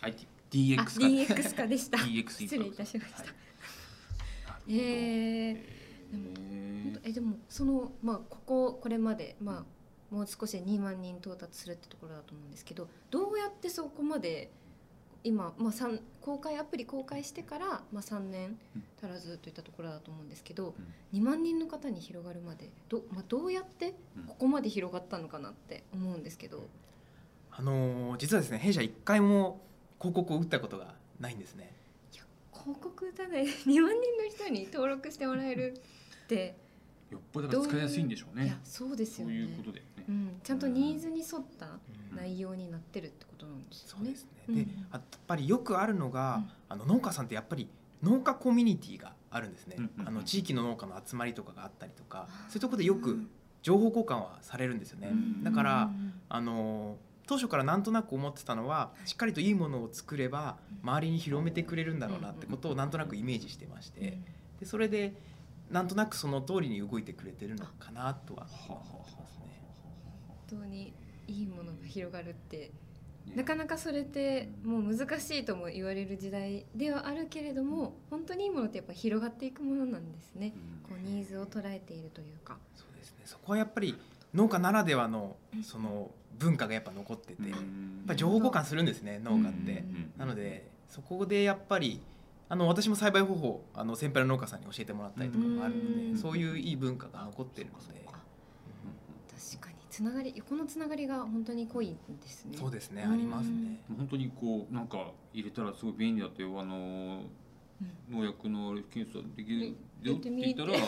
[0.00, 1.98] IT あ DX 化 DX 化でした。
[1.98, 4.76] DX 失礼いたしました、はい。
[4.76, 9.64] えーえ本当えでもそのまあこここれまでま
[10.10, 14.50] あもう少しで2万人到達するってところだと思うんですけどどうやってそこまで
[15.24, 18.58] 今、まあ、三公開アプリ公開してから、まあ、3年
[19.02, 20.74] 足らずといったところだと思うんですけど、
[21.12, 23.94] 2万人の方に広がるまでど,、まあ、どうやって
[24.28, 26.68] ここまで広がったのかなって思うんですけど、
[27.50, 29.60] あのー実はですね弊社一回も
[29.98, 31.74] 広告を打ったことがないんですね。
[32.64, 35.74] 広告だね2万人の人に登録してもらえる
[36.24, 36.56] って
[37.14, 38.44] よっぽど使いやすいんでしょうね。
[38.44, 39.34] いやそうですよね。
[39.34, 42.16] そういうね、うん、ちゃんとニーズに沿ったうん。
[42.16, 44.04] 内容になってるってことなんですよね。
[44.04, 44.30] そうですね。
[44.48, 44.54] うん。
[44.56, 44.60] で、
[44.92, 46.50] やっぱりよくあるのが、うん。
[46.68, 47.68] あの農家さんってやっぱり
[48.02, 49.76] 農家コミュニティがあるんですね。
[49.78, 51.64] うんうんあの地域の農家の集まりとかが。
[51.64, 53.26] あったりとか、そういうところでよく
[53.62, 55.08] 情報交換はされるんですよね。
[55.10, 55.44] うん。
[55.44, 56.12] だからうん。
[56.28, 56.96] あの
[57.26, 64.18] 当初からなんとなく思ってたのはしっかりといいものを作れば周りに広めてくれるんだろうなってことをなんとなくイメージしてまして。
[64.60, 65.14] でそれで
[65.70, 68.46] なんとなくその通りに動いてくれてるのかなとは。
[68.68, 68.76] 思
[69.08, 69.62] いますね。
[70.48, 70.92] 本当に
[71.26, 72.70] いいものが広がるって。
[73.34, 80.52] なかなかそれってもう難しいとも言われる時代ではあるけれども本当にいいものってやっぱ広がっていくものなんですね。
[80.86, 80.96] うん。
[80.96, 82.58] こうニーズを捉えているというか。
[82.76, 83.22] そうですね。
[83.24, 83.96] そこはやっぱり
[84.34, 88.04] 農家ならではのうんその文化がやっぱ残ってて、やっうん。
[88.06, 89.72] ぱり情報交換するんですね農家って。
[89.72, 90.12] うん。
[90.18, 92.00] なのでそこでやっぱり
[92.54, 102.56] あの私も栽培方法あの先輩の農家さんに教えてもらったりとかもあるので、うんそういういい文化が残ってるので、確かにつながり横のつながりが本当に濃いんですね。
[102.56, 103.80] そうですねうんありますね。
[103.98, 107.22] 本当にこうなんか入れたらすごい便利だったよあの
[108.08, 110.78] 農薬の検査できるよって言ったら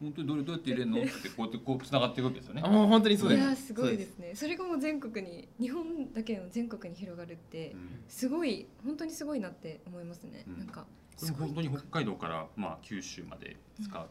[0.00, 0.98] 本当にどれどうやって入れるの？
[0.98, 2.70] ってこうやってこう繋がっていくわけですよねあ。
[2.70, 3.38] もう本当にそうです。
[3.38, 4.32] いやすごいですね。
[4.34, 10.44] それがもう全国に日本だけの全国に広がるってうんすごい本当にすごいなって思いますね。
[10.48, 10.86] うんなんか
[11.18, 14.08] これも本当に北海道からまあ九州まで使う。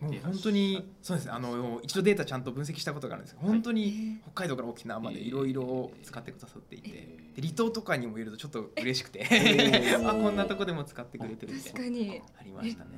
[0.00, 1.32] もう本当にそうですね。
[1.32, 7.36] あの一度データちゃんと分析したことがあるんですけど本当に北海道から沖縄までいろいろ使ってくださっていて、えー。
[7.36, 9.24] で離島とかにもいるとちょっと嬉しくて。
[9.24, 9.98] ー。
[10.08, 12.22] あこんなとこでも使ってくれてるみたいな確かに。
[12.38, 12.90] ありましたね。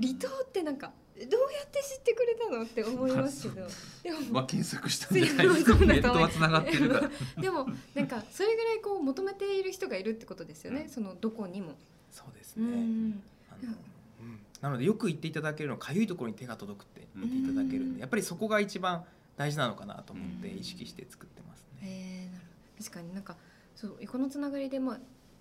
[0.00, 0.92] 離島ってなんか
[1.26, 3.66] どうやって知ってくれたのって思いますけど。
[4.02, 5.86] でもまあ検索したんじゃないです。
[5.86, 7.10] ネットは繋がってるから。
[7.42, 10.88] でもなんかそれぐらいこう求めている人がいるってことですよね、うん。
[10.88, 11.76] そのどこにも。
[12.18, 12.66] そうですうね。
[12.76, 13.22] ん。
[13.50, 13.72] あの
[14.20, 14.38] うん。
[14.60, 19.04] なのでよく言っていただけるのはかゆいところに手が届くって言っていただけるんうんでやっぱりそこが一番
[19.36, 20.58] 大事なのかなと思ってうん。
[20.58, 21.82] 意識して作ってますね。
[21.82, 22.84] えーなるほど。
[22.84, 23.36] 確かになんか
[23.76, 24.98] そう横のつながりでまあ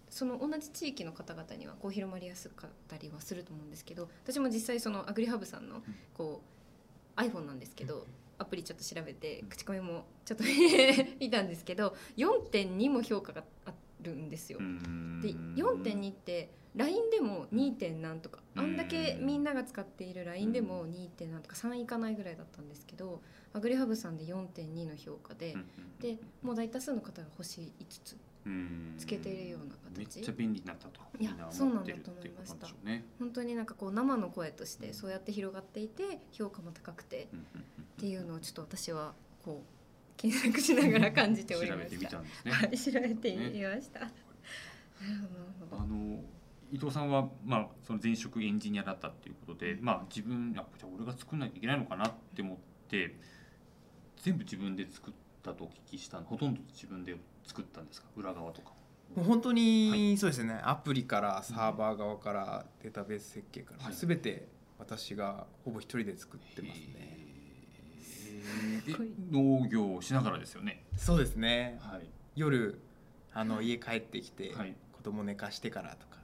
[0.10, 5.82] その同じ地域の方々にはこう広まりやすかったりはすると思うんですけど私も実際そのアグリハブさんの
[6.14, 6.42] こ
[7.18, 8.06] う iPhone なんですけど
[8.40, 10.44] アプリちょっと調べて口コミもちょっと
[11.20, 13.74] 見たんですけど4.2も評価があ
[14.08, 14.60] るんですよ。
[14.60, 15.30] で
[15.62, 17.72] 4.2って LINE でも 2.
[17.74, 21.10] 点何とかあんだけみんなが使っている LINE でも 2.
[21.10, 23.22] 点何とか3いかないぐらいだったんですけど
[23.54, 25.56] アグリハブさんで4.2の評価で
[26.00, 28.18] でもう大多数の方が星5つ
[28.98, 33.06] つけているようなめっ形ちゃ便利になったといやそうなんだ思ってるっていうことなんでしね。
[33.20, 37.40] 本当になんかこう生の声としてそうやって広がっていて評価も高くてっ
[37.98, 39.77] ていうのをちょっと私はこう
[40.18, 42.12] 検索しながら感じており調べみましてた。
[42.12, 42.52] たんですね。
[42.52, 44.00] はい調べてみました。
[44.02, 44.12] なる
[45.00, 45.82] ほどなるほど。
[45.82, 46.24] あの
[46.72, 52.58] 伊藤さんは、まあ、その前職エンジニアだったっていうことで、まあ、自分あじゃあ俺が作んなきゃいけないのかなって思っ
[52.90, 53.16] て
[54.22, 58.08] 全部自分で作ったとお聞きしたのほとんど自分で作ったんですか？
[58.18, 58.74] 裏側とか。
[59.16, 67.17] もう本当にそうですねアプリからサーバー側からデータベース設計からはい全て私がほぼ一人で作ってますね。
[69.32, 70.84] 農業をしながらですよね。
[70.96, 71.78] そうですね。
[71.82, 72.08] はい。
[72.36, 72.80] 夜
[73.34, 74.76] あの家帰ってきて、はい。
[74.94, 76.18] 子供寝かしてからとか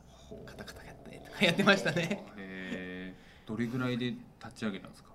[0.45, 2.25] カタカタやったりとか やってましたね。
[2.37, 3.47] へー。
[3.47, 4.19] どれぐらいで立
[4.55, 5.09] ち上げたんですか？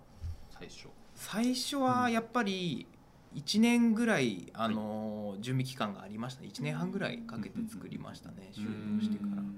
[0.51, 0.89] 最初。
[1.15, 2.87] 最初はやっぱり
[3.35, 6.49] 1年ぐらい、あの準備期間がありましたね。
[6.49, 8.51] 1年半ぐらいかけて作りましたね。
[8.55, 8.71] 終了
[9.03, 9.31] してから。
[9.37, 9.49] なる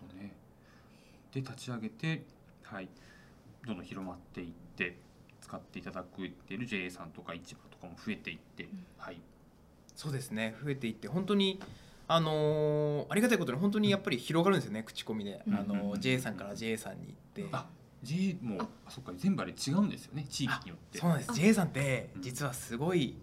[0.00, 0.34] ほどね。
[1.32, 2.24] で立ち上げて
[2.62, 2.88] はい。
[3.66, 4.96] どんどん広まっていって
[5.48, 8.68] 使っていただくっている JA さんとか市場とかも増えていって、ん。
[8.98, 9.20] はい。
[9.96, 10.54] そうですね。
[10.62, 11.58] 増えていって本当に
[12.06, 15.54] あのーありがたいことに本当にやっぱり広がるんですよね口コミで、うん。
[15.54, 16.00] あのうん。
[16.00, 17.14] JA さんから JA さんに行っ
[17.48, 17.48] て。
[17.52, 17.66] あ
[18.02, 20.98] JA もあそっか全部あれ違うんですよね地域によって。
[20.98, 21.30] そうなんです。
[21.30, 21.34] あ。
[21.34, 22.22] JA さんってうん。
[22.22, 23.16] 実はすごい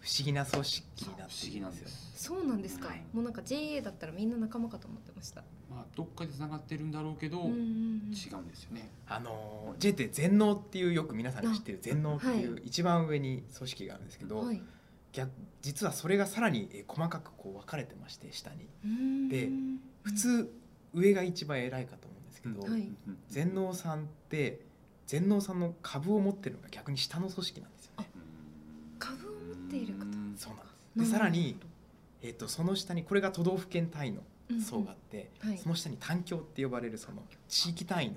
[0.00, 3.02] 不思議な組織になって不思議なんよですそうなんですか、はい。
[3.12, 7.60] もうなんか JA だったらみんな仲間かと思ってました、まあどっかでつながってるんだろうけど、うんうんうん。
[8.12, 8.90] 違うんですよね。
[9.06, 11.78] あの J って全農っていうよく皆さんが知ってる。
[11.80, 14.62] 全農っていうは一番上に組織があるんですけど、はい。
[15.12, 15.30] 逆
[15.62, 19.28] 実はそれがさらにえー細かくこう分かれてまして下に。
[19.28, 19.48] で
[20.02, 20.52] 普通
[20.94, 23.18] 上が一番偉いかと思うんですけど、うんはいうん。
[23.28, 24.60] 全農さんって
[25.06, 28.08] 全農さんの株を持ってるのが逆に下の組織なんですよね。
[28.98, 31.10] 株を持っている方うんそうなんです。
[31.12, 31.58] でさらに、
[32.22, 35.58] えー、とその下にこれが都道府県単位のうん層があって、うんはい。
[35.58, 38.16] その下に単協って呼ばれるその地域単位の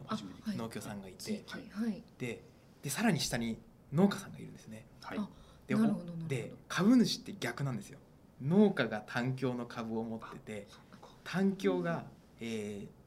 [0.56, 2.02] 農協さんがいて、地域はい。
[2.18, 2.42] で
[2.84, 3.58] でさらに下に
[3.92, 4.86] 農家さんがいるんですね。
[5.02, 5.18] はい。
[5.18, 5.28] あ
[5.68, 6.28] でなるほどなるほど。
[6.28, 8.00] で株主って逆なんですよ。
[8.42, 10.68] 農家が単協の株を持ってて
[11.24, 12.06] 単協が、
[12.40, 13.01] えー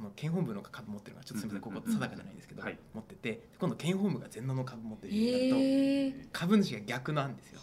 [0.00, 2.78] その県本部の株持ってるのがちょっとすみませんここうん定かじゃないんですけど、はい。
[2.94, 7.60] 持ってて今度県本部が全農の株持ってるようになると、株主が逆なんですよ。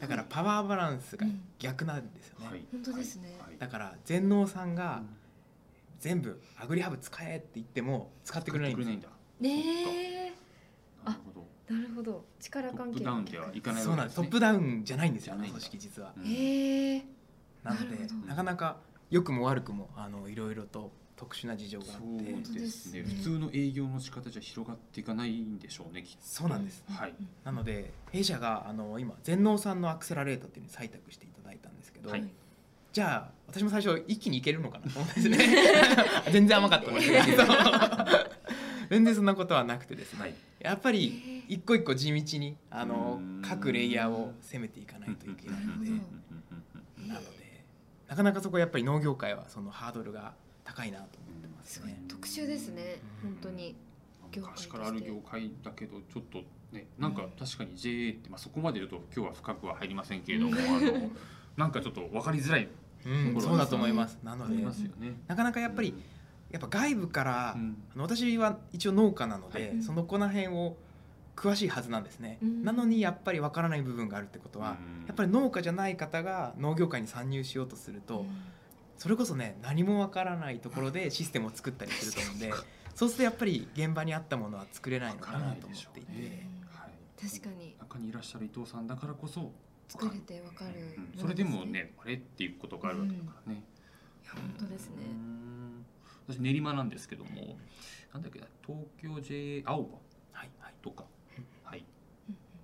[0.00, 1.26] だからパワーバランスが
[1.58, 3.38] 逆なんですよね、はい本当ですね。
[3.40, 3.56] はい。
[3.58, 5.02] だから全農さんが
[5.98, 9.10] 全部アグリハブ使えって言っても使ってくれないんですよ。
[9.40, 10.32] ねえ
[11.06, 11.74] なるほど。
[11.74, 12.24] なるほど。
[12.38, 14.16] 力ト関係ップダウンではいかないそうなんです。
[14.16, 16.12] トップダウンじゃないんですよあの組織実は。
[16.18, 17.04] うんへえ
[17.62, 18.76] なのでなかなか
[19.08, 20.90] 良くも悪くもあのいろいろと
[21.22, 22.32] 特殊な事情があそって。
[22.32, 23.04] うですね。
[23.04, 26.18] 普通の営業の仕方じゃ広がっていかないんでしょうねきっと。
[26.20, 27.14] そうなんですはい。
[27.44, 32.28] なので弊社があの今全農さんのアクセラレートっていうのに採択していただいたんですけど、はい。
[32.92, 35.38] じゃあ私も最初一気にいけるのかなと思ったんですね。
[36.32, 37.44] 全然甘かったんですけど
[38.90, 40.34] 全然そんなことはなくてですね、はい。
[40.58, 45.90] やっぱり一個一個地道にあのうん各レイヤーを攻めていかないといけないので
[47.06, 47.64] なので
[48.08, 52.02] なかなかそこはやっぱり農業界はそのハードルが高いなと思ってますね。
[52.08, 53.76] 特殊ですね本当に。
[54.34, 61.10] 昔からある業界だけどちょっとねなんか確かに JA って、まあ、そこまで言うと今日は深くは入りませんけれども、あの
[61.56, 62.68] なんかちょっと分かりづらい
[63.04, 64.18] うん、そうだと思います。
[64.22, 64.54] なので。
[64.54, 65.14] ありますよね。
[65.26, 65.94] なかなかやっぱり
[66.50, 67.76] やっぱ外部から、うん。
[67.94, 69.82] あの私は一応農家なので、はい。
[69.82, 70.76] そのこの辺を
[71.34, 72.64] 詳しいはずなんですね、うん。
[72.64, 75.06] なのにやっぱりわからない部分があるってことは、うん。
[75.06, 78.24] やっぱり農家じゃない方が農業界に参入しようとすると、
[78.98, 82.52] それこそね何もわからないところでシステムを作ったりすると思うんで
[82.94, 87.74] そうするとやっぱり現場に合ったものは作れないのかなと思っていて、はい、確かに。
[87.92, 89.52] 中にいらっしゃる伊藤さんだからこそ
[89.88, 91.20] 作れてわかるうん。
[91.20, 93.62] それでもねあれっていうことがあるわけだからね。
[94.22, 94.96] いや本当ですね。
[94.98, 95.86] うん。
[96.28, 97.56] 私練馬なんですけども
[98.12, 100.74] なんだっけな東京 JA 青葉はいはい。
[100.82, 101.04] とか、
[101.64, 101.84] はい、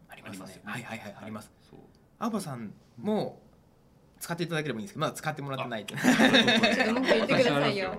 [0.09, 0.47] ありますね。
[0.47, 0.61] ね。
[0.64, 1.51] はいはいはいあります。
[1.71, 1.81] そう。
[2.19, 3.41] 青葉さんも
[4.29, 5.87] 使っていただければいいんですけどまだ使ってもらってない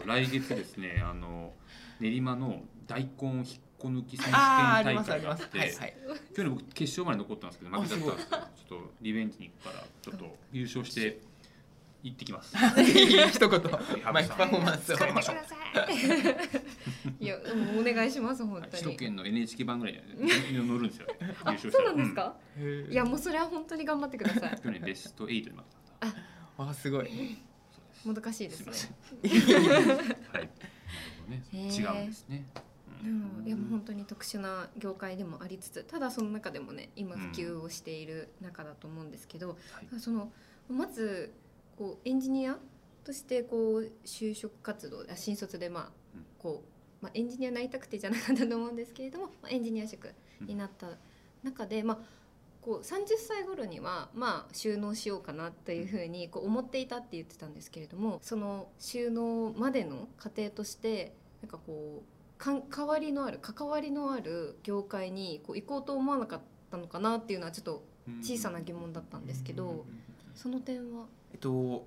[0.05, 1.53] 来月ですねあの
[1.99, 3.45] 練馬の大根引っ
[3.79, 5.93] こ抜き選手権大会があってはいはい。
[6.35, 11.19] 去年僕決勝まで残ったんですけど負けちゃったんですけどちょっとリベンジに行くからちょっと優勝して
[12.03, 12.55] 行ってきます。
[13.33, 13.49] 一言。
[13.49, 14.37] マイクハブさん。
[14.37, 14.97] パフォーマンスを。
[14.97, 15.55] 使いましょうくださ
[15.91, 17.25] い。
[17.25, 17.35] いや
[17.77, 18.83] お願いします本当に。
[18.83, 20.01] 首都圏の NHK 版ぐらい
[20.51, 21.07] に乗るんですよ。
[21.19, 21.89] 優あ勝したら。
[21.89, 22.37] そうなんですか、
[22.91, 24.61] いやもうそれは本当に頑張ってください。
[24.61, 27.05] 去年ベスト8に負けたあすごい
[28.03, 28.89] そうです難しいですす
[29.21, 29.29] ね。
[30.31, 30.49] はい。
[30.49, 30.51] なる
[31.17, 31.43] ほどね。
[31.53, 32.45] へー違うんですね。
[33.03, 40.31] でもいやもう本当に特殊な業界でもありつつただその中でもね今普及をしている中だと思うんですけど、はいその
[40.69, 41.33] まず
[41.77, 42.57] こうエンジニア
[43.03, 45.83] としてこう就職活動あ新卒でまあ
[46.15, 46.63] うんこ
[47.01, 50.87] う、まあ、エンジニアになりたくてじゃなかったと思うんですけれども、まあ、エンジニア職になった
[51.41, 51.97] 中で、まあ、
[52.61, 66.39] こう30歳頃にはまあ収納しようかなというふうにこう思っていたって言ってたんですけれどもその収納までの過程としてなんかこうかん関わりのある関わりのある業界にこう行こうと思わなかっ
[66.69, 67.83] たのかなっていうのはちょっと
[68.21, 69.85] 小さな疑問だったんですけど
[70.35, 71.05] その点は？
[71.31, 71.85] えっと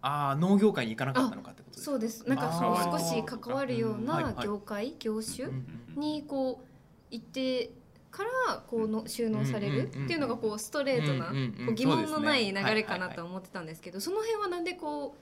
[0.00, 1.90] ああ農業界に行かなかったのかってことですか？
[1.92, 2.28] そうです。
[2.28, 5.66] なんかその少し関わるようない業界業種うん。
[5.96, 6.66] にこう
[7.10, 7.70] 行って
[8.12, 11.32] からこうの収納されるっていうのがこうストレートなこ
[11.72, 15.16] う疑問のない流れかなと思ってたんですけどその辺はなんでこ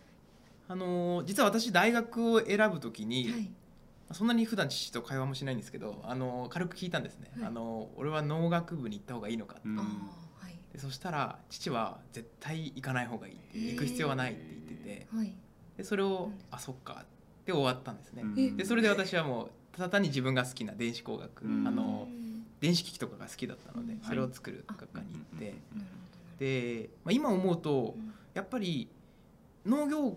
[0.69, 3.51] あのー実は私大学を選ぶときう、に、はい、
[4.13, 7.47] そんなに普段父と会話もしないんですけど、あのー軽く聞いたんですね、はい。
[7.47, 9.79] あのー俺は農学部に行った方がいいのかって、うん。
[10.73, 13.73] でそしたら父は絶対行かない方がいい。
[13.73, 15.17] 行く必要はないって言ってて。
[15.17, 15.35] はい。
[15.77, 16.39] でそれを、うん。
[16.51, 17.05] あそっか。
[17.05, 18.57] って終わったんですね、うん。
[18.57, 21.67] でそれで私はもうただ単に自分が好きな電子工学、うん。
[21.67, 22.20] あのー
[22.61, 24.01] 電子機器とかが好きだったので、うん。
[24.01, 25.55] それを作る学科に行って、
[26.39, 28.13] で、まあ、今思うとうん。
[28.35, 28.89] やっぱり
[29.67, 30.17] 農業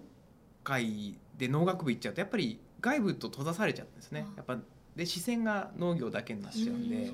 [0.64, 4.26] 界で農学部行っちゃうとやっぱり外部と閉ざされちゃうんですね。
[4.34, 4.34] あ。
[4.38, 4.60] やっぱ
[4.96, 7.12] で視線が農業だけになっちゃうんで。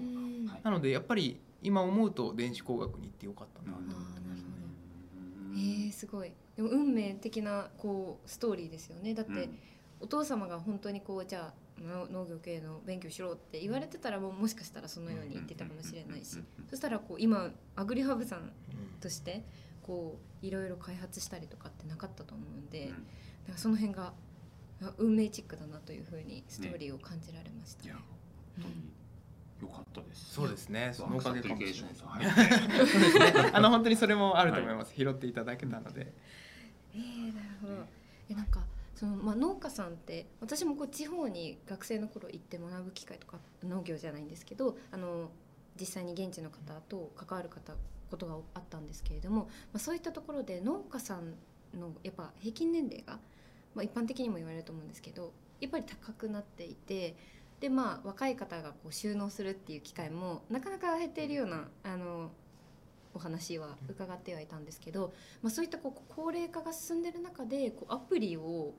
[0.63, 3.77] なのでやっぱり今思うと電子工学に行ってよかったな。
[3.77, 3.99] とあーなる
[5.53, 5.57] うん。
[5.57, 6.31] えー、すごい。
[6.55, 9.13] でも運命的なこうストーリーですよね。
[9.13, 9.59] だって、うん
[9.99, 16.37] お父様が本当にこうじゃあの農業系の勉強しろって言われてたらもうもしかしたらそのように言ってたかもしれないし。
[16.69, 18.49] そしたらこう今アグリハブさんうん
[18.99, 19.43] として
[19.81, 22.89] こういろいろ開発したりとかってなかったと思うんで、うん。
[22.89, 23.01] だか
[23.53, 24.13] らその辺が
[24.81, 27.89] あ運命チックだなというふうにストーリーを感じられましたね。
[27.89, 27.95] いや。
[28.61, 28.99] 本当に
[29.61, 30.33] 良かったです。
[30.33, 30.91] そうですね。
[30.93, 31.75] そのおかげかもしれない。
[31.75, 36.13] そうですね あの本当にそれもあると思います、拾っていただけたので、
[36.93, 37.85] えー、なるほど。
[38.29, 38.63] えなんか
[38.99, 45.29] そのまあ農家さんって私もこう地方に学生の頃行って学ぶ機会とか農業じゃないんですけどあの
[45.79, 47.75] 実際に現地の方と関わる方
[48.11, 49.45] ことがあったんですけれども、ま
[49.75, 51.35] あ、そういったところで農家さん
[51.79, 53.19] のやっぱ平均年齢が、
[53.73, 55.31] まあ、一般的にも言われると思うんですけど
[55.61, 57.15] やっぱり高くなっていて
[57.61, 62.31] でまあ若い方がこう収納するっていう機会もなかなか減っているようなあの
[63.13, 68.73] お話は伺ってはいたんですけど、まあ、そういったこう高齢化が進んでる中でこうアプリを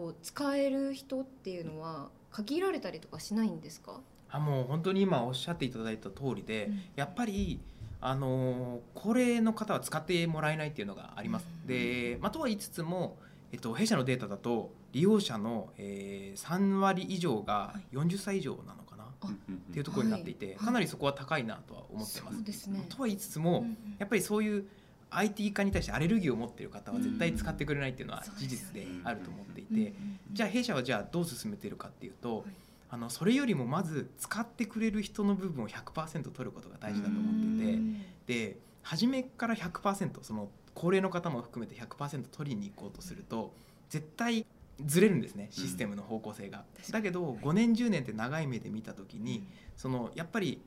[0.00, 6.80] こう使える人っていうのは限られたりとかしないんですか、あもう本当に今おっしゃっていただいた通りで、うん。
[6.96, 7.60] やっぱり
[8.00, 11.46] あのー高齢の方は使ってもらえないっていうのがあります。
[11.62, 11.66] うん。
[11.66, 13.18] で、まあ、とは言いつつも、
[13.52, 19.30] えっと、弊社のデータだと利用者の、えー、3割以上が40歳以上なのかな、あっ
[19.70, 20.56] ていうところになっていて、はい。
[20.56, 22.36] かなりそこは高いなとは思ってます。
[22.36, 22.86] そうですね。
[22.88, 23.76] とは言いつつも、うん。
[23.98, 24.66] やっぱりそういう
[25.10, 28.38] IT 化に対してアレルギーを持っている方は絶対使ってくれないっていうのはうん。
[28.38, 29.92] 事実であると思っていて、
[30.32, 32.44] じゃあ弊社はじゃあどう進めているかっていうと、はい。
[32.92, 38.02] あのそれよりもまず使ってくれる人の部分を100%取ることが大事だと思っていて、うん。
[38.26, 43.52] で初めから100%その高齢の方も含めて100%取りに行こうとすると
[43.88, 44.46] 絶対
[44.84, 46.64] ずれるんですねシステムの方向性が。
[46.90, 49.46] だけど5年10年って長い目で見た時に、
[49.76, 50.60] そのやっぱり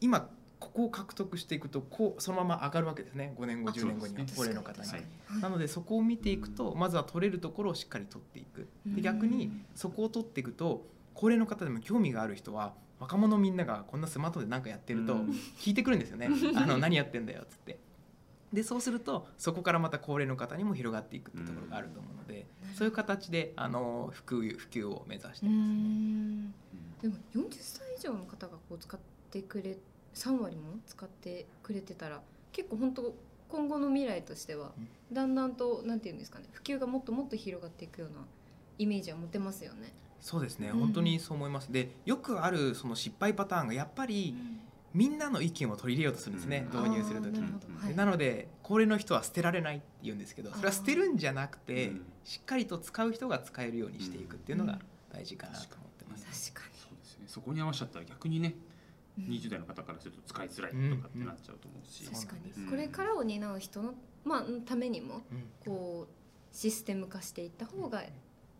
[0.00, 0.28] 今
[0.60, 3.34] ここを獲得していくとこうそのまま上がるわけですね。
[3.36, 4.88] 5年後あ10年後には高齢の方に。
[4.88, 5.00] はい。
[5.26, 5.40] はい。
[5.40, 8.68] なのでそこを見ていくとまずは取れるところをしっかり取っていく。
[8.86, 8.94] うん。
[8.94, 15.30] で逆にそこを取っていくと高齢の方でも興味がある人は若者みんながこんなスマートで何かやってるとうん。
[15.58, 17.78] 聞いてくるんですよね「あの何やってんだよ」っつって。
[18.52, 22.74] でそうするとそこからまた高齢の方にも広がっていくっていうところがあると思うので、うん。
[22.74, 25.70] そういう形であの普及普及を目指してうます。
[25.70, 26.52] ん。
[27.00, 29.00] でも40歳以上の方がこう使っ
[29.30, 29.76] てくれ
[30.20, 32.20] 3割も使ってくれてたら
[32.52, 33.14] 結構本当
[33.48, 34.72] 今後の未来としては
[35.10, 38.26] だんだんとなんていうんですかね普及がもっともっと広がっていくような
[38.78, 39.92] イメージは持てますよね。
[40.20, 40.80] そうですね、うん。
[40.80, 41.72] 本当にそう思います。
[41.72, 44.36] でよくあるその失敗パターンがやっぱり
[44.92, 46.82] みんなの意見を取り入れようとするんですね、うん。
[46.82, 47.96] 導入する時に。
[47.96, 52.02] なので高齢の人は捨てられないって言うんですけどそれは捨てるんじゃなくてうん。
[52.24, 54.78] しっかりと使う人が使えるようにしていくっていうのが
[55.10, 56.52] 大事かなと思ってます。
[56.52, 57.24] 確かそうですね。
[57.26, 58.54] そこに合わせちゃったら逆にね、に、
[59.18, 62.04] 20代の方からすると使いづらいとかってなっちゃうと思うし。
[62.04, 62.12] うん。
[62.12, 62.66] 確かに。
[62.68, 63.94] これからを担う人の、
[64.24, 68.02] まあ、ためにもうんこうシステム化していった方が、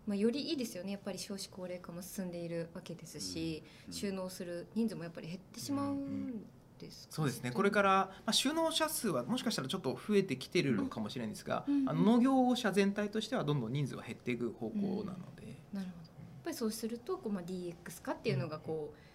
[0.07, 0.93] まあ、よりいいですよね。
[0.93, 3.93] やっぱり少子高齢化も進んでいるわけですし、うん。
[3.93, 6.45] 収納する人数もやっぱり減ってしまうん
[6.79, 7.51] ですかそうですね。
[7.53, 11.89] これから、まあ、収納者数はもしかしたらちょっと増えてきてるのかもしれないんですが、うん。
[11.89, 16.11] あの農業者全体としてはどんどん人数は減っていく方向なので、なるほど。
[16.21, 19.10] やっぱりそうするとこう、まあ、DX 化っていうのがこう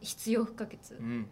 [0.00, 1.26] 必要不可欠、うん。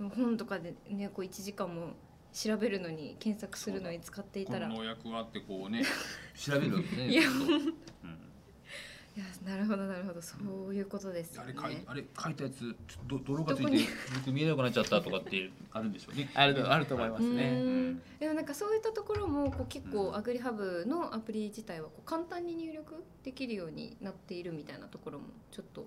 [0.00, 0.08] うん。
[0.10, 1.94] 本とかでねこう1時間も
[2.32, 4.68] 調べるのに検索するのに使っていこたら。
[4.68, 5.82] 農薬はってこうね
[6.36, 7.08] 調べるわけね。
[7.08, 7.54] いやずっと。
[7.54, 7.58] う。
[7.58, 8.26] ん。
[9.16, 10.20] やなるほどなるほど。
[10.20, 10.36] そ
[10.68, 11.36] ういうことです。
[11.36, 13.78] よねあれ書いあれ書いたやつちょっとど泥がついて
[14.14, 16.30] 僕見えなくなっちゃったとかってあるんでしょうね。
[16.34, 17.60] あるとあると思いますうね。
[17.60, 18.02] ん。
[18.18, 25.86] でもなんかそういったところもこう結構アグリハブのアプリ自体はこう簡単に入力できるようになっているみたいなところもちょっと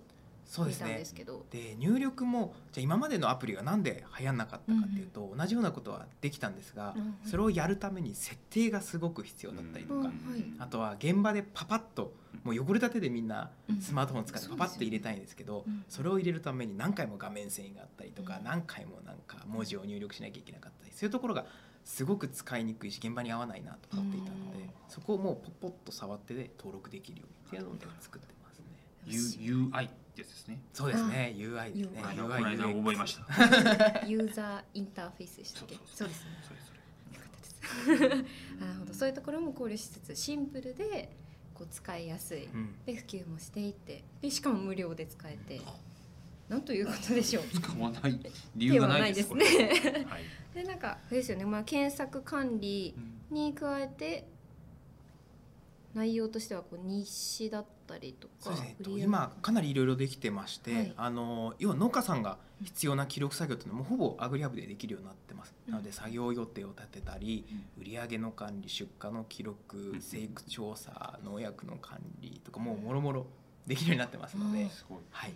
[0.49, 0.95] そうですね。
[0.95, 1.45] ですけど。
[1.51, 7.15] で入力もじゃあ今までのアプリがなんで流行んなかったかっていうと、同じようなことはできたんですが、うんうん。
[7.23, 10.13] それをやるために設定がすごく必要だったりとか、うんはい
[10.57, 13.79] あとは現場でパパッともう汚れた手でみんなうん。
[13.79, 15.85] スマートフォン使ってパパッと入れたいんですけど、うん。
[15.87, 18.43] それを入れるために何回も画面遷移があったりとか、うん。
[18.43, 21.45] 何回もなんか文字を入力しなきゃいけなかったりそういうところが
[21.85, 24.69] すごく使いにくいし現場に合わないなと思っていたので、うん。
[24.87, 28.65] そこをもうポッポッと触ってで登録できるようにっていうので作ってますね。
[29.43, 29.89] U UI
[30.21, 30.59] ってやつですね。
[30.73, 31.33] そうですね。
[31.37, 34.05] UI ですね UI この間覚えました。
[34.07, 35.75] ユーザーインターフェースでしたっけ？
[35.75, 36.07] そうそうそう。
[36.07, 36.31] ですね。
[36.47, 38.59] それそれよかったです。
[38.59, 41.15] なるほどそういうところも考慮しつつシンプルで
[41.53, 42.45] こう使いやすい。
[42.45, 42.75] うん。
[42.85, 44.03] で普及もしていて。
[44.21, 45.61] でしかも無料で使えて。
[46.47, 47.43] なんということでしょう。
[47.43, 48.19] 使わない
[48.55, 50.05] 理由がないですではないですね。
[50.05, 50.23] はい。
[50.55, 52.95] でなんかあれですよね、まあ、検索管理
[53.29, 54.27] に加えて
[55.93, 58.75] 内容としてはこう日誌だったりとかそうですね。
[58.79, 60.93] 売り上げ今かなりいろいろできてまして、はい。
[60.95, 65.73] あの要は農家さんが必要な記録作業っていうのもほぼアグリハブでできるようになってます、うん。
[65.73, 67.45] なので作業予定を立てたり
[67.77, 70.01] 売上の管理出荷の記録ん。
[70.01, 73.25] 生育調査農薬の管理とかもうもろもろ
[73.65, 74.67] できるようになってますので、
[75.11, 75.33] はい、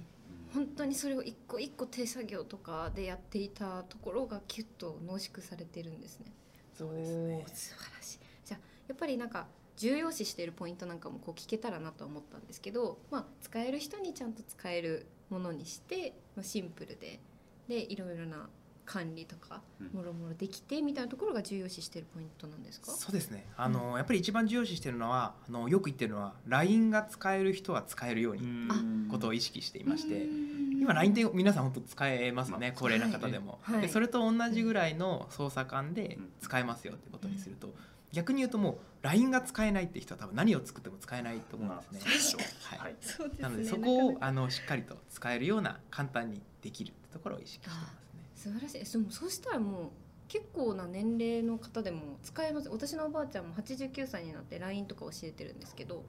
[0.53, 6.31] 本当にそれを一個一個手作業とかでやっていたところがキュッと濃縮されてるんですね。
[6.75, 7.45] そうですね。
[7.53, 8.19] 素晴らしい。
[8.43, 9.47] じゃあやっぱりなんか
[9.77, 17.19] 重要視しているポイントなんかもこう聞けたらなと思ったんですけど、まあ使える人にちゃんと使えるものにして、まあシンプルで。
[17.67, 18.49] でいろいろな
[18.85, 19.87] 管理とかうん。
[19.97, 22.91] もろもろできてみたいなところが重要視しているポイントなんですか？
[22.91, 23.47] そうですね。
[23.55, 29.07] あの、やっぱり一番重要視してるのはあのよく言ってるのは LINE が使える人は使えるようにうん。
[29.09, 30.81] ことを意識していまして、うん。
[30.81, 33.81] 今 LINE って皆さん本当使えますよね、まあ高齢な方でも、はい。
[33.81, 36.29] でそれと同じぐらいの操作感でうん。
[36.41, 37.73] 使えますよってことにすると、
[38.13, 42.79] 逆に言うともう LINE が使えないって人は多分何を作っても使えないと思うんですね、はい。
[42.79, 42.95] はい。
[43.01, 43.43] そうですね。
[43.43, 48.23] なのでそこをあのしっかりと使えるような簡単にできるってところを意識してますね。
[48.35, 48.91] 素晴らしい。
[48.91, 49.89] でもそうしたらもう
[50.27, 52.69] 結構な年齢の方でも使えます。
[52.69, 56.03] 私のおばあちゃんも89歳になって LINE とか教えてるんですけど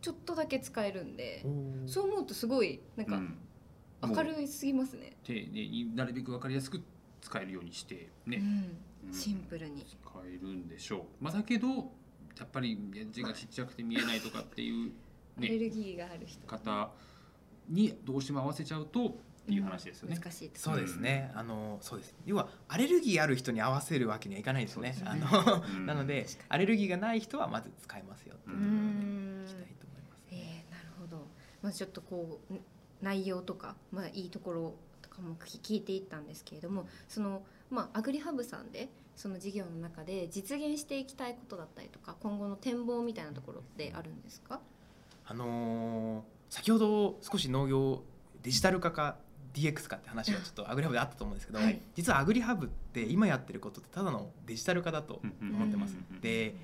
[0.00, 1.44] ちょっとだけ使えるんで
[1.86, 3.38] そう思うとすごいなんかうん。
[4.02, 6.80] 明るすぎますね、ででなるべく分かりやすく
[7.22, 8.76] 使えるようにしてね、うん、うん
[9.12, 9.84] シンプルに。
[9.84, 12.78] 使えるんでしょう、まあ、だけどやっぱり
[13.10, 14.92] 字がちっちゃくて見えないとかっていう、
[15.38, 16.46] ね、アレルギーがある人。
[16.46, 16.90] 方
[17.68, 19.12] にどうしても合わせちゃうとっ
[19.46, 20.16] ていう話ですよね。
[20.16, 22.14] 難しいですそうですね、あのそうです。
[22.24, 24.90] 要はアレルギーある人に合わせるわけにはいかないですよね。
[24.90, 25.44] あそうですね。
[25.44, 25.86] の、うん。
[25.86, 29.44] なのでアレルギーがない人はまず使えますよっていううところでん。
[29.44, 31.26] いきたいと思います、えー、なるほど。
[31.62, 32.60] まずちょっとこうん
[33.02, 34.85] 内容とか、まあ、いいところと
[35.16, 44.60] かも聞聞いていったんですけれどもその、まあ、アグリハブさんでその事業の中で実現していきたいことだったりとか今後の展望みたいなところってあるんですか？
[45.26, 48.02] あのー先ほど少し農業
[48.44, 49.16] デジタル化か
[49.52, 51.80] DX かって話が ちょっとアグリハブであったと思うんですけど、はい。
[51.96, 56.54] 実はアグリハブって今やってることってただのデジタル化だと思ってます、うんで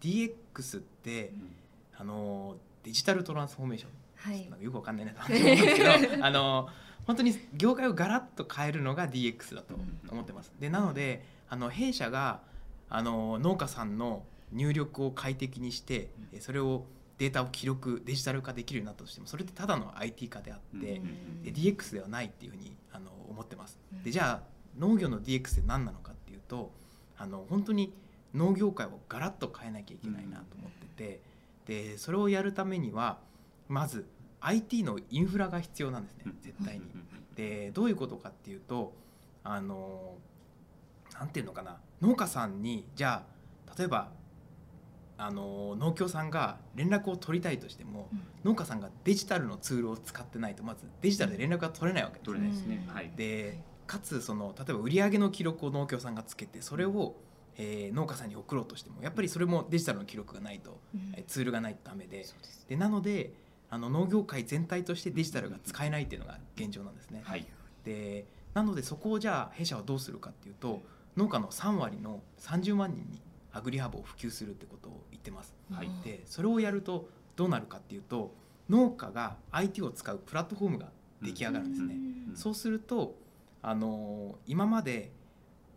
[0.00, 1.56] DX ってうん。
[1.96, 3.90] あのーデジタルトランスフォーメーション
[4.24, 4.48] はい。
[4.60, 5.90] よくわかんないなと思うんですけど
[6.24, 6.68] あの
[7.06, 9.74] 本当に業界をガラッと変えるのが DX だと
[10.10, 10.52] 思ってます。
[10.58, 12.40] でなのであの弊社が
[12.88, 16.86] あの農家さんの入力を快適にしてえそれを
[17.18, 23.78] データを記録デジタル化できるようになったとしてもそれってただの IT 化であって、うんで DX ではないっていうふうにあの思ってます。
[23.92, 24.02] うん。
[24.02, 26.72] でじゃあ農業の DX って何なのかっていうと
[27.18, 27.92] あの本当に
[28.34, 31.20] 農業界をガラッと変えなきゃいけないなと思ってて、
[31.66, 33.18] でそれをやるためには
[33.68, 34.06] まず
[34.46, 36.38] IT のインフラが必要なんですねうん。
[36.40, 36.82] 絶対に。
[37.36, 38.92] でどういうことかっていうと
[39.42, 40.14] あの
[41.18, 43.24] なんていうのかな農家さんにじゃ
[43.66, 44.10] あ例えば
[45.16, 48.20] あの農協さんが連絡を取りたいとしても、うん。
[48.44, 52.84] 農家さんがデジタルのツールを使ってないとまずデジタルで連絡が取れないわけです取れないですね。
[52.88, 53.10] はい。
[53.16, 57.14] でかつその例えば売上の記録を農協さんがつけてそれを、
[57.56, 61.14] えー農家さんに送ろうとしてもやっぱりそれもデジタルの記録がないと、うん。
[61.16, 62.26] えーツールがないとダメで
[62.68, 63.32] でなので
[63.70, 67.22] あの農業界全体としてデジタルが使えないっていうのが現状なんですね。
[67.24, 67.46] はい。
[67.84, 70.82] でなのでそこをじゃあ弊社はどうするかっていうと
[71.16, 73.20] 農家の3割の30万人に
[73.52, 75.54] アグリハブを普及するってことを言ってます。
[75.72, 78.34] はいでそれをやるとどうなるかっていうと
[78.68, 80.90] 農家が IT を使うプラットフォームが
[81.22, 81.94] 出来上がるんですね。
[81.94, 83.16] うんそうすると
[83.62, 85.12] あの今まで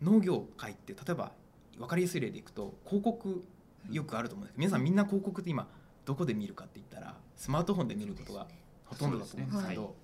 [0.02, 1.32] 農業界って例えば
[1.78, 3.44] 分かりやすい例でいくと広告
[3.90, 5.68] よくあると思うんですけど皆さんみんな広告って今
[6.08, 8.46] どこで見るかって言ったらスマートフォンで見ることが
[8.86, 9.94] ほとんどだと思うんですけど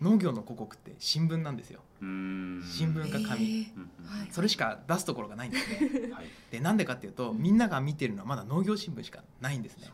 [0.00, 1.80] 農業の広告って新聞なんですよ。
[2.00, 3.68] 新聞か紙、
[4.32, 6.12] それしか出すところがないんですね。
[6.12, 6.24] はい。
[6.50, 9.86] でなんでかっていうとみんなが見てるのはまだ農業新聞しかないんですね。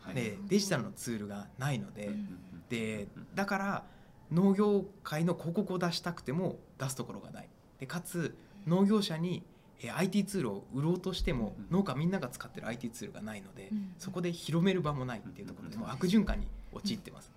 [0.00, 0.14] はい。
[0.14, 2.12] でデジタルのツールがないので、うん。
[2.12, 2.38] うん
[2.70, 3.84] でだから
[4.32, 7.48] 農業界の広告を出したくても出すところがない。
[7.78, 8.34] でかつ
[8.66, 9.44] 農業者に
[9.82, 13.94] えー IT ツールを売ろうとしてもうん農家みんなが使ってる IT ツールがないのでうん。
[13.98, 15.82] そこで広める場もないっていうところでうん。
[15.82, 17.30] もう悪循環に陥ってます。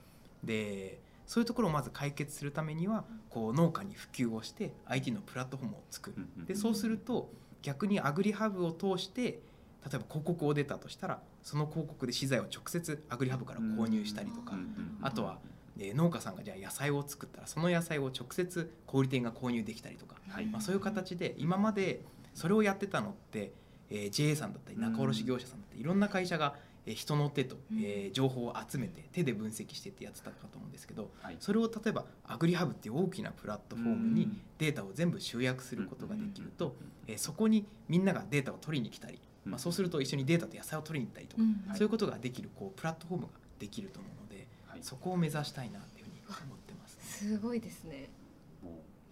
[0.43, 6.45] でそういうところをまず解決するためにはこう農家に普及をして IT のプラットフォームを作る。
[6.45, 7.29] でそうすると
[7.61, 14.53] 逆にアグリハブを通して例えば広告を出たとしたらその広告で資材を直接アグリハブから購入したりとか、
[15.01, 15.37] あとは
[15.77, 20.45] えー農家さんがじゃあ野菜を作ったらその野菜を直接小売店が購入できたりとか、はい。
[20.47, 22.01] まあ、そういう形で今まで
[22.39, 23.51] それをやってたのって、
[23.89, 31.37] えー JA さんだったり仲卸業者さんだったりいろんな会社が、えー人の手と、えー情報を集めて手で分析してってやってたかと思うんですけどはい。
[31.39, 36.75] それを例えばアグリハブっていう大きなプラットフォームにデータを全部集約することができると、
[37.07, 41.75] えーそこにみんながデータを取りに来たり、まあ、そうすると一緒にデータと野菜を取りに行ったりとか、うん。
[41.75, 44.79] そういうことができるこうプラットフォームができると思うので、はい。
[44.81, 47.03] そこを目指したいなっていうふうに思ってます、ね。
[47.03, 48.09] すごいですね。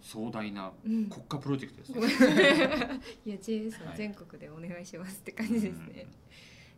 [0.00, 1.08] 壮大なうん。
[1.08, 6.06] 国家プロジェクトですごねめん いやんはい全国でお願いしますって感じですね。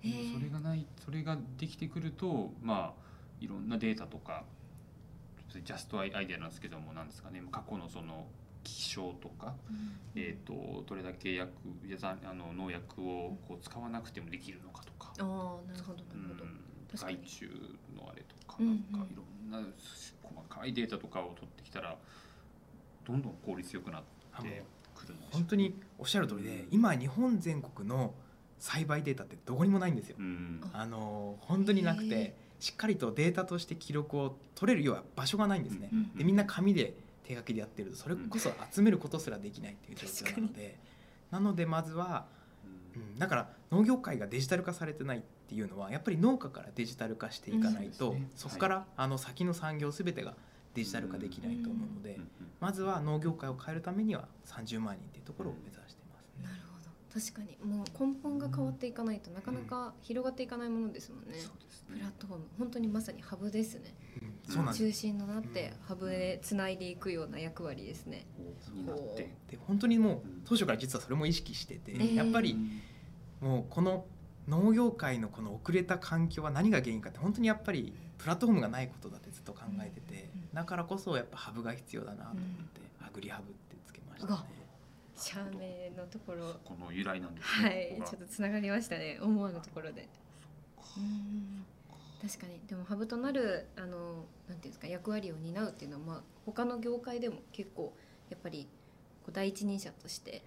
[0.03, 0.35] へうんー。
[0.35, 3.03] それがないそれができてくるとまあ
[3.41, 4.45] いろんなデータとか
[5.53, 7.43] ジャストアイデアなんですけどもなんですかね。
[7.51, 8.27] 過去のその
[8.63, 9.55] 気象とか、
[10.15, 16.45] えー、とどれだけ薬あの農薬をこう使わなくてもできるのかとか、ああなるほどなるほど。
[16.45, 16.61] うん。
[16.95, 17.45] 害虫
[17.97, 19.07] のあれとかうんうんなん。
[19.07, 19.59] かいろんな
[20.23, 21.97] 細かいデータとかを取ってきたら
[23.11, 28.15] どんどん効率よくなってくるんでしょう本当におっしゃる通りで今日本全国の
[28.59, 30.17] 栽培データってどこにもないんですよ。
[30.19, 30.61] うん。
[30.73, 35.89] あの本当になくへてしっかりとデータとして記録を取れるような場所がないんですね。
[35.93, 36.95] うんでみんな紙で
[37.25, 40.79] 手書きでやってるとそれこそ集めることすらできないっていう状況なので。
[41.31, 42.27] なのでまずは、
[42.97, 48.17] うん、だから農業界がデジタル化されてないっていうのはやっぱり農家からデジタル化していかないと、うん。
[48.17, 48.31] そうですね。
[48.35, 50.35] そこから、あの先の産業全てが
[50.75, 52.21] デジタル化できないと思うので、
[52.61, 56.45] まずは農業界を変えるためには30万人っていうところを目指してますね。
[56.45, 56.91] なるほど。
[57.21, 61.39] 確かにもう根本が変わっていかないとなかなか広がっていかないものですもんね。
[61.41, 62.45] そうですプラッねトフォーム。
[62.59, 63.95] 本当にまさにハブですね。
[64.23, 64.55] うん。
[64.55, 64.85] そうなんです。
[64.85, 68.27] 中心となってハブでつないでいくような役割ですね。
[68.73, 70.43] になってで本当にもううん。
[70.45, 72.15] 当初から実はそれも意識してて、えー。
[72.15, 72.57] やっぱり
[73.41, 74.05] もうこの
[74.49, 80.10] 農業界のこの遅れた環境は何が原因かって本当にやっぱりプラットフォームがないことだってずっと考えててうん
[80.53, 82.43] だからこそやっぱハブが必要だなと思っ
[82.73, 84.41] てアグリハブってつけましたね。
[85.17, 86.55] 社名のところ。
[86.65, 88.07] この由来なんですはねここが。
[88.07, 90.09] いちょっとつながりましたね思わぬところで。
[90.97, 91.65] うん。
[92.21, 97.95] 確かにでもハブとなるあのなんていうんですか役割を担うっていうのは、まあ、他の業界でも結構
[98.29, 98.69] やっぱり
[99.23, 100.43] こう第一人者として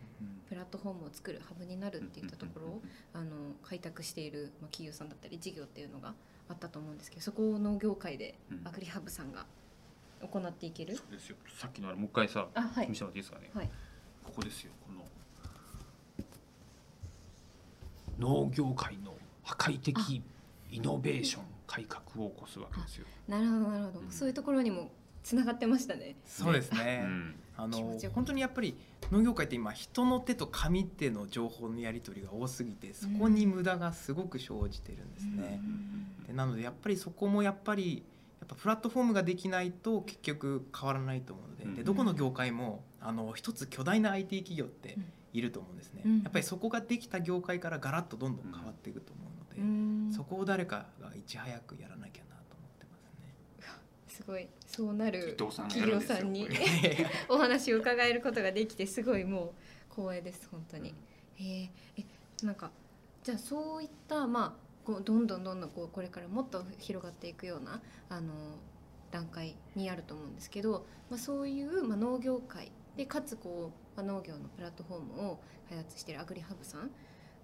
[0.47, 2.81] プラットフォームを作るハブになるっていったところを
[3.13, 3.31] あの
[3.63, 6.13] 開拓している、まあ、企業さんだったり事業っていうのが
[6.47, 8.67] あったと思うんですけどそこを農業界でうん。
[8.67, 9.45] アグリハブさんが
[10.27, 10.95] 行っていける？
[10.95, 11.35] そうですよ。
[11.57, 12.89] さっきのあれもう一回さあはい。
[12.89, 13.49] 見せてもらっていいですかね？
[13.53, 13.69] はい。
[14.23, 15.03] ここですよこの。
[18.19, 19.13] 農業界の
[19.43, 20.21] 破壊的
[20.71, 23.05] イノベーション改革を起こすわけですよ。
[23.27, 24.11] なるほどなるほど、うん。
[24.11, 24.91] そういうところにも
[25.23, 26.15] つながってましたね。
[26.25, 27.01] そうですね。
[27.05, 27.35] うん。
[27.55, 27.77] あの
[28.13, 28.75] 本当にやっぱり
[29.11, 35.59] 農業界って今人の手と紙手の情報のやり取りが多すぎてそこに無駄がすごく生じてるんですね。
[36.27, 38.03] でなのでやっぱりそこもやっぱり
[38.43, 41.75] やっぱプラットフォームができないと結局変わらないと思うので,、うん。
[41.75, 45.05] でどこの業界もあの一つ巨大な IT 企業ってうん。
[45.33, 46.21] いると思うんですね、うん。
[46.21, 50.13] やっぱりそこができた業界からガラッとどんどん変わっていくと思うので、うん。
[50.13, 53.33] そこを誰かがいち早くやらなきゃなと思ってますね。
[54.07, 54.47] すごい。
[54.67, 56.47] そうなる企業さんに
[57.29, 59.55] お話を伺えることができてすごいも
[59.91, 60.93] う光栄です本当に。
[61.35, 62.05] へええ
[62.45, 62.71] なんか
[63.23, 68.33] じゃあそういったまあこうどんどんどんどんこうこれからもっと広がっていくようなあの
[69.11, 76.89] 段階にあると思うんですけど、まあ、そういう、まあ、農業界でかつこう、まあ、農業のプラットフォームを開発しているアグリハブさん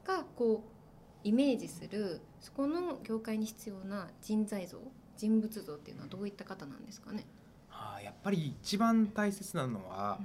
[0.05, 4.79] がこうイメージするそこの業界に必要な人材像
[5.17, 7.25] 人物像っていうのはどういった方なんですかね？
[7.69, 10.19] あーやっぱり一番大切なのは、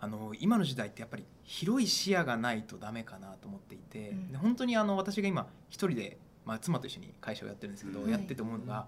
[0.00, 6.18] あの今の時代ってやっぱり広い視野がないとダメかなと思っていて、うんで本当にあの私が今一人で、
[6.48, 8.86] まあ、妻と一緒に会社をやってるんですけど、はいやってて思うのが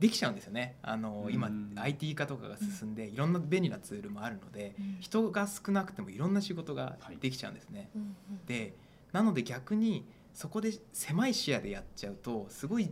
[0.00, 0.78] できちゃうんですよね。
[0.80, 4.96] あの今うん IT 化とかが進んでいろんな便利なツールもあるのでうん。
[5.00, 7.90] 人が少なくてもいろんな仕事ができちゃうんですね。
[7.94, 8.46] うんうん。
[8.46, 8.72] で
[9.12, 12.90] なので逆にそこで狭い視野でやっちゃうとすごい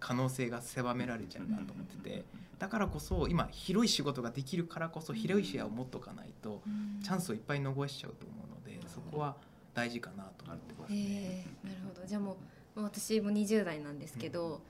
[0.00, 2.24] 可能性が狭められちゃうなと思ってて
[2.58, 6.60] だからこそ今広い仕事ができるからこそ広い視野を持っとかないと
[7.04, 9.36] チャンスをいっぱい逃しちゃうと思うのでそこは
[9.74, 11.46] 大事かなと思ってますね。
[11.64, 12.06] なるほど。
[12.06, 12.36] じゃあもう
[12.74, 14.60] 私も20代なんですけど、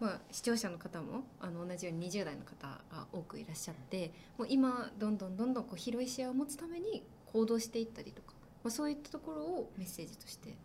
[0.00, 7.02] まあ、視聴者の方もあの同じように20代の方が多くいらっしゃってもう今どんどんどんどんこう広い視野を持つために
[7.32, 8.32] 行動していったりとか、
[8.62, 10.56] まあ、そういったところをメッセージとして伝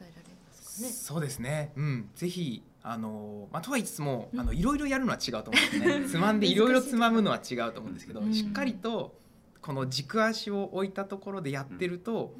[0.02, 0.12] られ
[0.46, 0.92] ますかね。
[0.92, 1.72] そうですね。
[1.76, 6.06] うん、ぜひあのまあとは言いつつも、うんあのいろいろやるのは違うと思うんですね。
[6.10, 9.14] つまんでいろいろつまむのは違うと思うんですけど、うんしっかりと
[9.62, 12.34] この軸足を置いたところでやってると、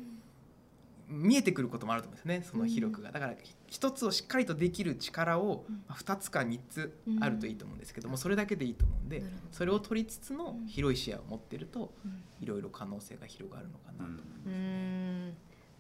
[1.09, 2.42] 見えてくることもあると思うんですね。
[2.42, 3.12] その広くが。
[3.12, 3.34] だから
[3.66, 5.74] 一つをしっかりとできる力をうん。
[5.76, 10.66] まあ二つか三つあるといいと思うんですけども、それだけでいいと思うんでそれを取りつつのうん。
[10.66, 12.22] 広い視野を持ってると、うん。
[12.40, 14.22] いろいろ可能性が広がるのかなと。
[14.46, 15.26] うーん。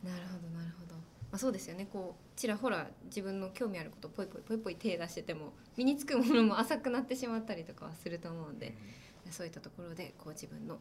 [0.04, 1.00] なるほどなるほど、ま
[1.32, 1.86] あ、そうですよね。
[1.92, 8.74] こうちらほら自分の興味あることポイポイポイポイ手出してても身につくものも浅くなってしまったりとかはすると思うんで
[9.30, 10.78] そういったところでこう自分の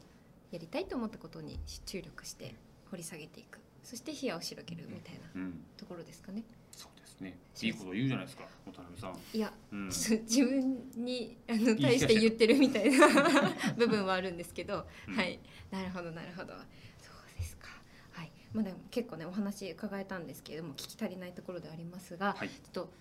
[0.51, 2.55] やりたいと思ったことに注力して
[2.91, 6.43] 掘り下げていくそして視野を広げるみたいなうん、ところですかね。
[6.71, 7.37] そうですね。
[7.61, 9.17] いいこと言うじゃないですか、渡辺さん。
[9.33, 13.07] いやうん、ちょっと自分にあのい対して言ってるみたいな
[13.77, 15.15] 部分はあるんですけど、うん。
[15.15, 15.39] はい。
[15.69, 16.53] なるほどなるほど。
[16.53, 17.67] そうですか。
[18.11, 18.31] はい。
[18.53, 22.49] まあでも結構ねお話伺えたんですけれども聞き足りないところではありますが、はい。
[22.49, 22.93] ちょっと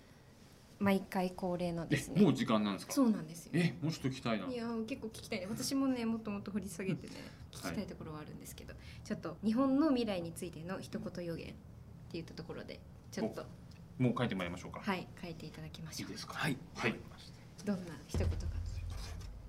[0.79, 2.93] 毎回恒例のですえ、もうね時間なんですか？
[2.93, 4.45] そうなんですよえ、もうちょっと聞きたいな。
[4.47, 7.13] いや結構聞きたいね私もねもっともっと掘り下げてね
[7.51, 8.73] 聞きたいところはあるんですけど、
[9.03, 11.49] ちょっと日本の未来についての一言予言っ
[12.11, 12.79] ていったところで
[13.11, 13.45] ちょっと
[13.97, 14.81] もう書いてまいりましょうか。
[14.83, 16.33] はい書いていただきましょういいですか？
[16.33, 16.57] はい。
[16.75, 16.95] はい
[17.63, 18.35] どんな一言が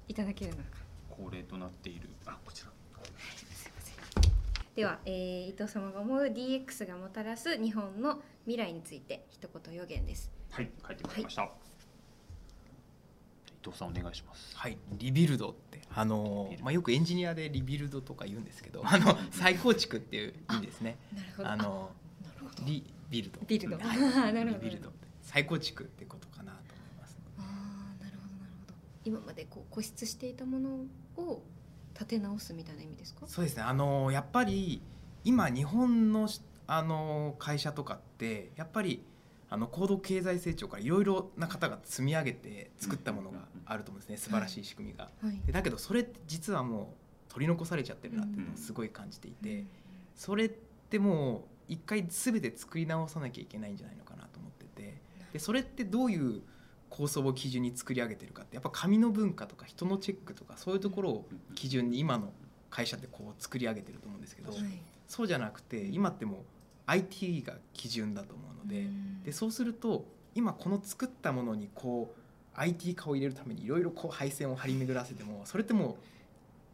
[0.08, 0.62] いただけるのか
[1.10, 2.08] 恒例となっている。
[2.24, 2.70] あ、こちら。
[3.34, 3.96] すいません
[4.74, 11.42] では、えー伊藤様が思う DX がもたらす日本の未来について一言予言ですはい、書いてまいりました。
[11.44, 11.48] 伊
[13.68, 14.56] 藤さんお願いします。
[14.56, 20.98] はい、 rebuild ってあのまあ、よくエンジニアで rebuild とか言うんですけど あの再構築っていう意味ですね。
[21.14, 21.48] なるほど。
[21.50, 21.90] あの
[22.22, 22.64] なるほど。
[22.64, 23.78] rebuild。build。
[23.78, 24.32] はい。
[24.34, 24.64] なるほど。
[24.64, 24.92] rebuild。
[25.22, 27.18] 再構築ってことかなと思います。
[27.38, 28.74] あーなるほどなるほど。
[29.04, 30.86] 今までこう固執していたもの
[31.16, 31.42] を
[31.94, 33.26] 立て直すみたいな意味ですか？
[33.26, 33.62] そうですね。
[33.62, 34.80] あのやっぱり
[35.24, 39.04] 今日本のしあの会社とかってやっぱり
[39.48, 44.16] あの高度経済成長からいろいろな方が積み上げて作ったものがあると思うんですね。
[44.16, 45.10] 素晴らしい仕組みが。
[45.22, 45.40] はい。
[45.46, 46.94] でだけどそれって実はも
[47.28, 49.64] う取り残されちゃってるなっていうのをすごい感じていて。
[50.14, 55.00] それってもう一回全て作り直さなきゃいけないんじゃないのかなと思ってて。
[55.32, 56.42] でそれってどういう
[56.88, 62.32] 構想を基準に作り上げてるかってやっぱ紙の文化とか人のチェックとかそういうところを基準に今の
[62.70, 64.62] 会社ってこう作り上げてると思うんですけどはい。
[65.06, 66.40] そうじゃなくて今ってもう
[66.86, 69.22] IT が基準だと思うのでうん。
[69.22, 72.20] でそうすると今この作ったものにこう
[72.58, 75.96] IT 化を入れるためにいろいろこう配線を張り巡らせてもそれってもう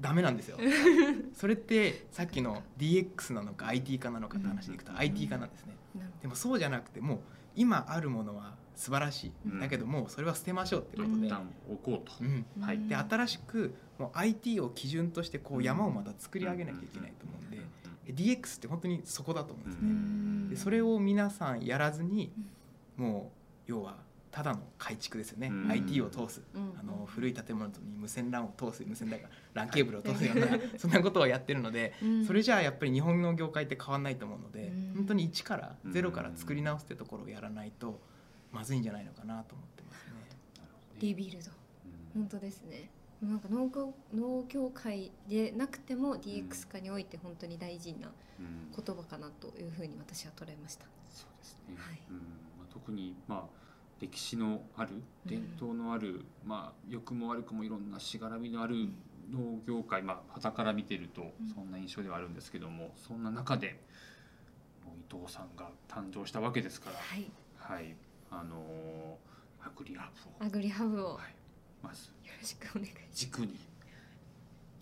[0.00, 0.58] ダメなんですよ。
[1.34, 4.98] それってさっきの DX なのか IT 化なのかって話でいくとうん。
[4.98, 5.76] IT 化なんですね。
[6.20, 7.18] でもそうじゃなくてもう
[7.54, 9.60] 今あるものは素晴らしい、うん。
[9.60, 12.12] だけどもうそれは捨てましょうってことで、一旦置こうと。
[12.20, 12.44] うん。
[12.56, 12.88] どはい。
[12.88, 17.58] で新しくもう IT を基準としてこう山をまた作り上げなきゃいけないと思うんで。
[17.58, 17.62] で
[18.06, 19.88] DX って本当にそこだと思うんですね。
[19.88, 20.48] うん。
[20.50, 22.32] でそれを皆さんやらずに
[22.96, 23.30] も
[23.68, 23.96] う要は
[24.30, 25.70] ただの改築ですよね、うん。
[25.70, 26.42] IT を通す。
[26.54, 26.74] うん。
[26.78, 30.46] あの古い建物に無線 LAN を通す無線だから LAN ケーブルを通すような
[30.78, 32.26] そんなことをやってるのでうん。
[32.26, 34.94] それじゃあやっぱり日本の業界って変わんないと思うのでうん。
[34.96, 38.00] 本当に一からゼロから作り直すってところをやらないと
[38.50, 40.12] まずいんじゃないのかなと思ってますね。
[40.98, 41.50] リビルド。
[42.14, 42.22] うん。
[42.22, 42.90] 本当ですね
[43.22, 48.10] なんか農業農業界でなくても DX 化において本当に大事な
[48.40, 48.84] うん。
[48.84, 50.86] 言葉かなというふうに私は捉えました。
[51.12, 51.76] そうですね。
[51.76, 52.00] はい。
[52.10, 52.16] うん。
[52.16, 53.62] まあ、特にまあ
[54.00, 54.90] 歴史のある
[55.26, 58.88] 伝統のある、まあ良くも悪くもいろんなしがらみのある
[59.30, 61.46] 農業界、まあ傍から見てるとうん。
[61.46, 63.78] そんな印象ではあるんですけども、そんな中で
[64.84, 67.94] もう伊藤さんが誕生したわけですから、はい、はい、
[68.30, 69.32] あのー
[69.64, 70.10] アグリハ
[70.40, 71.10] ブを、アグリハブを。
[71.10, 71.34] よはい、
[71.82, 73.72] まずろしくお願いし軸に。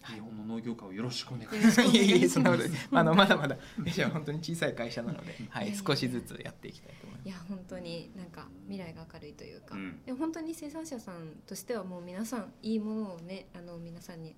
[0.07, 1.83] 日本の農業界をよろしくお願いしよます。
[1.83, 1.97] いします。
[1.97, 2.65] いやいやそんなこと
[2.99, 3.57] あのまだまだ。
[3.85, 5.75] 弊社は本当に小さい会社なので、はい。
[5.77, 7.29] 少しずつやっていきたいと思います。
[7.29, 10.03] いや本当になんか未来が明るいというか、うん。
[10.05, 14.35] でも本当に生産者さんとしてはもう皆さんいいものをねあの皆さんに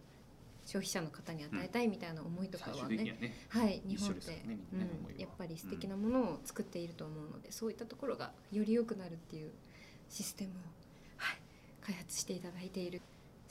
[0.64, 9.50] 消費者の方に与えたいみたいな思いとか最はね、終的にはね、はい日本って、ねうん、やっぱり素敵なものを作っていると思うので、そういったところがより良くなるっていう
[10.08, 10.54] システムを、
[11.16, 11.38] はい、
[11.84, 13.00] 開発していただいている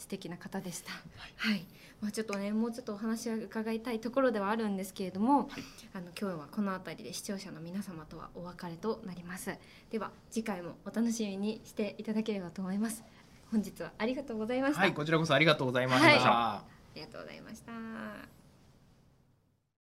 [0.02, 0.92] 素敵な方でした。
[1.38, 1.64] はい、
[2.02, 5.48] まあ、ちょっとねもうちょっとお話を伺いたいところではあるんですけれども、はい
[5.94, 9.52] あの今日はこの辺りで視聴者の皆様とはお別れとなります。
[9.92, 13.04] では次回もお楽しみにしていただければと思います。
[13.52, 14.82] 本日はありがとうございました。
[14.82, 16.08] はい、こちらこそありがとうございました。
[16.08, 16.64] はあ
[16.96, 18.41] りがとうございました。